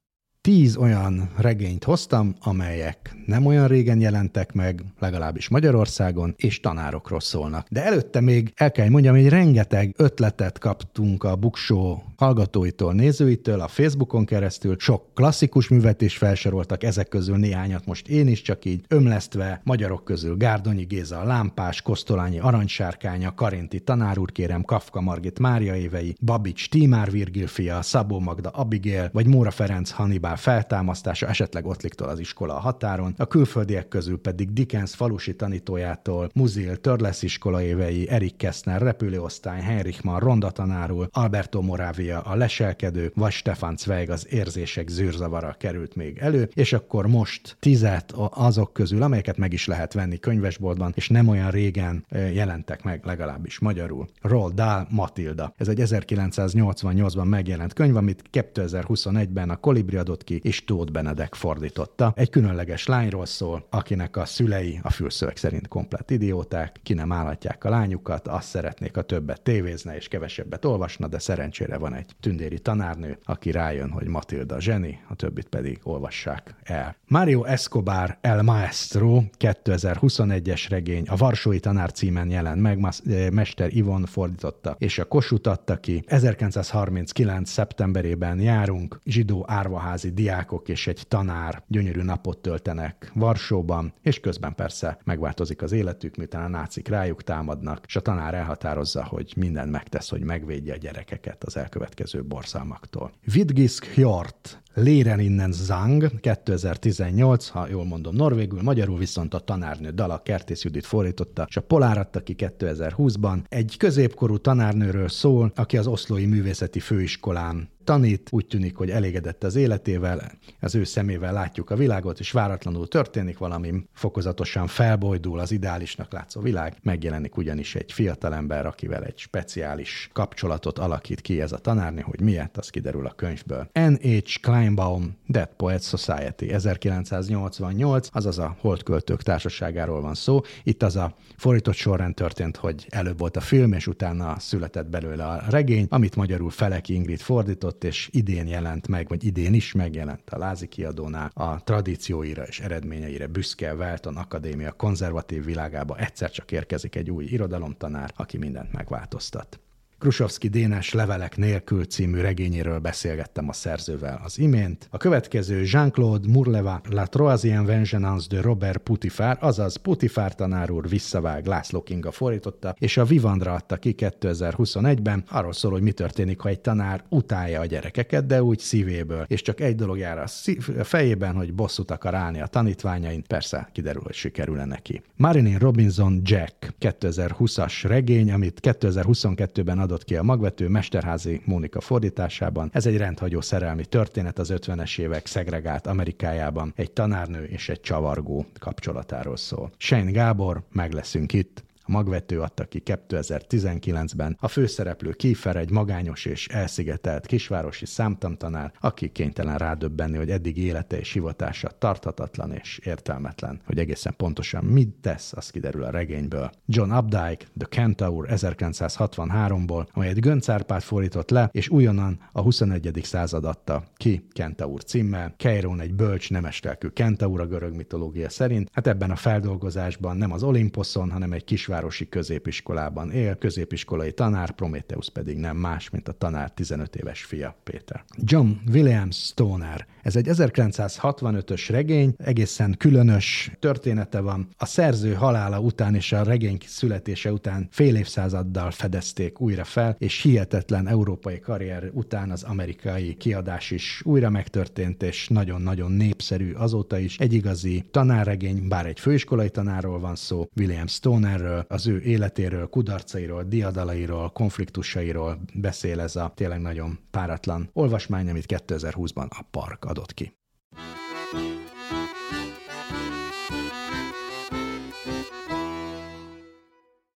[0.48, 7.68] tíz olyan regényt hoztam, amelyek nem olyan régen jelentek meg, legalábbis Magyarországon, és tanárokról szólnak.
[7.70, 13.68] De előtte még el kell mondjam, hogy rengeteg ötletet kaptunk a Buksó hallgatóitól, nézőitől, a
[13.68, 14.76] Facebookon keresztül.
[14.80, 20.04] Sok klasszikus művet is felsoroltak, ezek közül néhányat most én is csak így ömlesztve, magyarok
[20.04, 26.70] közül Gárdonyi Géza, Lámpás, Kosztolányi Aranysárkánya, Karinti Tanár úr kérem, Kafka Margit Mária évei, Babics
[26.70, 32.56] Tímár Virgil fia, Szabó Magda Abigail, vagy Móra Ferenc Hannibal feltámasztása, esetleg Ottliktól az iskola
[32.56, 38.82] a határon, a külföldiek közül pedig Dickens falusi tanítójától, Muzil Törlesz iskola évei, Erik Kessner
[38.82, 45.56] repülőosztály, Heinrich Mann ronda tanárul, Alberto Moravia a leselkedő, vagy Stefan Zweig az érzések zűrzavara
[45.60, 50.92] került még elő, és akkor most tizet azok közül, amelyeket meg is lehet venni könyvesboltban,
[50.96, 54.08] és nem olyan régen jelentek meg legalábbis magyarul.
[54.22, 55.54] Roald Dahl Matilda.
[55.58, 62.14] Ez egy 1988-ban megjelent könyv, amit 2021-ben a Kolibri adott ki, és Tóth Benedek fordította.
[62.16, 67.64] Egy különleges lányról szól, akinek a szülei a fülszöveg szerint komplett idióták, ki nem állatják
[67.64, 72.60] a lányukat, azt szeretnék, a többet tévézne és kevesebbet olvasna, de szerencsére van egy tündéri
[72.60, 76.96] tanárnő, aki rájön, hogy Matilda zseni, a többit pedig olvassák el.
[77.08, 84.06] Mario Escobar El Maestro 2021-es regény a Varsói Tanár címen jelent meg, eh, Mester Ivon
[84.06, 86.04] fordította, és a Kossuth adta ki.
[86.08, 87.50] 1939.
[87.50, 94.98] szeptemberében járunk, zsidó árvaházi diákok és egy tanár gyönyörű napot töltenek Varsóban, és közben persze
[95.04, 100.10] megváltozik az életük, miután a nácik rájuk támadnak, és a tanár elhatározza, hogy minden megtesz,
[100.10, 103.12] hogy megvédje a gyerekeket az elkövetkező borzalmaktól.
[103.24, 110.22] Vidgisk Hjort Léren innen Zang 2018, ha jól mondom norvégül, magyarul viszont a tanárnő dala
[110.24, 113.38] Kertész Judit fordította, és a Polár adta ki 2020-ban.
[113.50, 119.56] Egy középkorú tanárnőről szól, aki az Oszlói Művészeti Főiskolán tanít, úgy tűnik, hogy elégedett az
[119.56, 126.12] életével, az ő szemével látjuk a világot, és váratlanul történik valami, fokozatosan felbojdul az ideálisnak
[126.12, 132.02] látszó világ, megjelenik ugyanis egy fiatalember, akivel egy speciális kapcsolatot alakít ki ez a tanárnő,
[132.02, 133.70] hogy miért, az kiderül a könyvből.
[133.74, 134.40] N.H.
[134.42, 140.42] Kleinbaum, Dead Poets Society, 1988, azaz a Holdköltők társaságáról van szó.
[140.64, 145.26] Itt az a fordított sorrend történt, hogy előbb volt a film, és utána született belőle
[145.26, 149.74] a regény, amit magyarul Feleki Ingrid fordított, alkotott, és idén jelent meg, vagy idén is
[149.74, 156.52] megjelent a Lázi kiadónál, a tradícióira és eredményeire büszke Welton Akadémia konzervatív világába egyszer csak
[156.52, 159.60] érkezik egy új irodalomtanár, aki mindent megváltoztat.
[160.00, 164.88] Krusovszki Dénes levelek nélkül című regényéről beszélgettem a szerzővel az imént.
[164.92, 171.46] A következő Jean-Claude Murleva La Troisième Vengeance de Robert Putifár, azaz Putifár tanár úr visszavág
[171.46, 175.24] László Kinga fordította, és a Vivandra adta ki 2021-ben.
[175.30, 179.42] Arról szól, hogy mi történik, ha egy tanár utálja a gyerekeket, de úgy szívéből, és
[179.42, 183.24] csak egy dolog jár a, szív- a fejében, hogy bosszút akar állni a tanítványain.
[183.28, 185.02] Persze, kiderül, hogy sikerül-e neki.
[185.16, 192.70] Marilyn Robinson Jack 2020-as regény, amit 2022-ben adott ki a magvető Mesterházi Mónika fordításában.
[192.74, 196.74] Ez egy rendhagyó szerelmi történet az 50-es évek szegregált Amerikájában.
[196.76, 199.72] Egy tanárnő és egy csavargó kapcsolatáról szól.
[199.78, 204.38] Shane Gábor, meg leszünk itt, magvető adta ki 2019-ben.
[204.40, 211.00] A főszereplő Kiefer egy magányos és elszigetelt kisvárosi számtamtanár, aki kénytelen rádöbbenni, hogy eddig élete
[211.00, 213.62] és hivatása tarthatatlan és értelmetlen.
[213.66, 216.50] Hogy egészen pontosan mit tesz, az kiderül a regényből.
[216.66, 223.00] John Updike, The Centaur 1963-ból, amelyet Gönc Árpád fordított le, és újonnan a 21.
[223.04, 225.34] század adta ki Kentaur címmel.
[225.38, 228.70] Keiron egy bölcs, nemestelkű Kentaur a görög mitológia szerint.
[228.72, 234.52] Hát ebben a feldolgozásban nem az Olimposzon, hanem egy kisváros kisvárosi középiskolában él, középiskolai tanár,
[234.52, 238.04] Prometheus pedig nem más, mint a tanár 15 éves fia, Péter.
[238.16, 239.88] John William Stoner.
[240.08, 244.50] Ez egy 1965-ös regény, egészen különös története van.
[244.58, 250.22] A szerző halála után és a regény születése után fél évszázaddal fedezték újra fel, és
[250.22, 257.18] hihetetlen európai karrier után az amerikai kiadás is újra megtörtént, és nagyon-nagyon népszerű azóta is.
[257.18, 263.44] Egy igazi tanárregény, bár egy főiskolai tanárról van szó, William Stonerről, az ő életéről, kudarcairól,
[263.44, 270.37] diadalairól, konfliktusairól beszél ez a tényleg nagyon páratlan olvasmány, amit 2020-ban a Park adott ki.